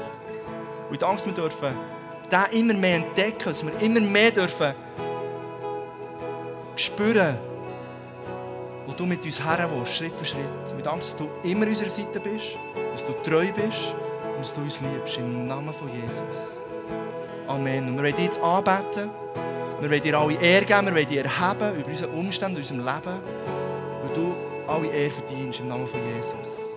Und 0.88 0.94
ich 0.94 1.00
danke, 1.00 1.16
dass 1.16 1.26
wir 1.26 1.34
dürfen 1.34 1.99
den 2.32 2.60
immer 2.60 2.74
mehr 2.74 2.98
entdecken, 2.98 3.46
dass 3.46 3.66
wir 3.66 3.74
immer 3.82 4.02
mehr 4.02 4.32
dürfen 4.32 4.74
spüren 6.76 7.38
wo 8.90 8.96
du 8.96 9.06
mit 9.06 9.24
uns 9.24 9.40
her 9.44 9.70
willst, 9.72 9.94
Schritt 9.98 10.14
für 10.18 10.26
Schritt. 10.26 10.76
Wir 10.76 10.84
danken, 10.84 11.02
dass 11.02 11.16
du 11.16 11.30
immer 11.44 11.62
an 11.64 11.70
unserer 11.70 11.90
Seite 11.90 12.20
bist, 12.20 12.58
dass 12.92 13.06
du 13.06 13.14
treu 13.24 13.46
bist 13.54 13.94
und 14.24 14.40
dass 14.40 14.54
du 14.56 14.62
uns 14.62 14.82
liebst. 14.82 15.18
Im 15.18 15.46
Namen 15.46 15.72
von 15.72 15.90
Jesus. 15.94 16.64
Amen. 17.48 17.88
Und 17.88 17.98
wir 17.98 18.04
wollen 18.04 18.16
dich 18.16 18.26
jetzt 18.26 18.42
anbeten. 18.42 19.12
Wir 19.80 19.92
wollen 19.92 20.02
dir 20.02 20.18
alle 20.18 20.34
Ehre 20.42 20.66
geben, 20.66 20.86
wir 20.88 20.96
wollen 20.96 21.08
dich 21.08 21.18
erheben 21.18 21.80
über 21.80 21.88
unsere 21.88 22.10
Umstände, 22.10 22.60
über 22.60 22.68
unser 22.72 22.94
Leben, 22.96 23.20
weil 24.02 24.14
du 24.16 24.36
alle 24.66 24.88
Ehre 24.88 25.12
verdienst 25.12 25.60
im 25.60 25.68
Namen 25.68 25.88
von 25.88 26.00
Jesus. 26.16 26.69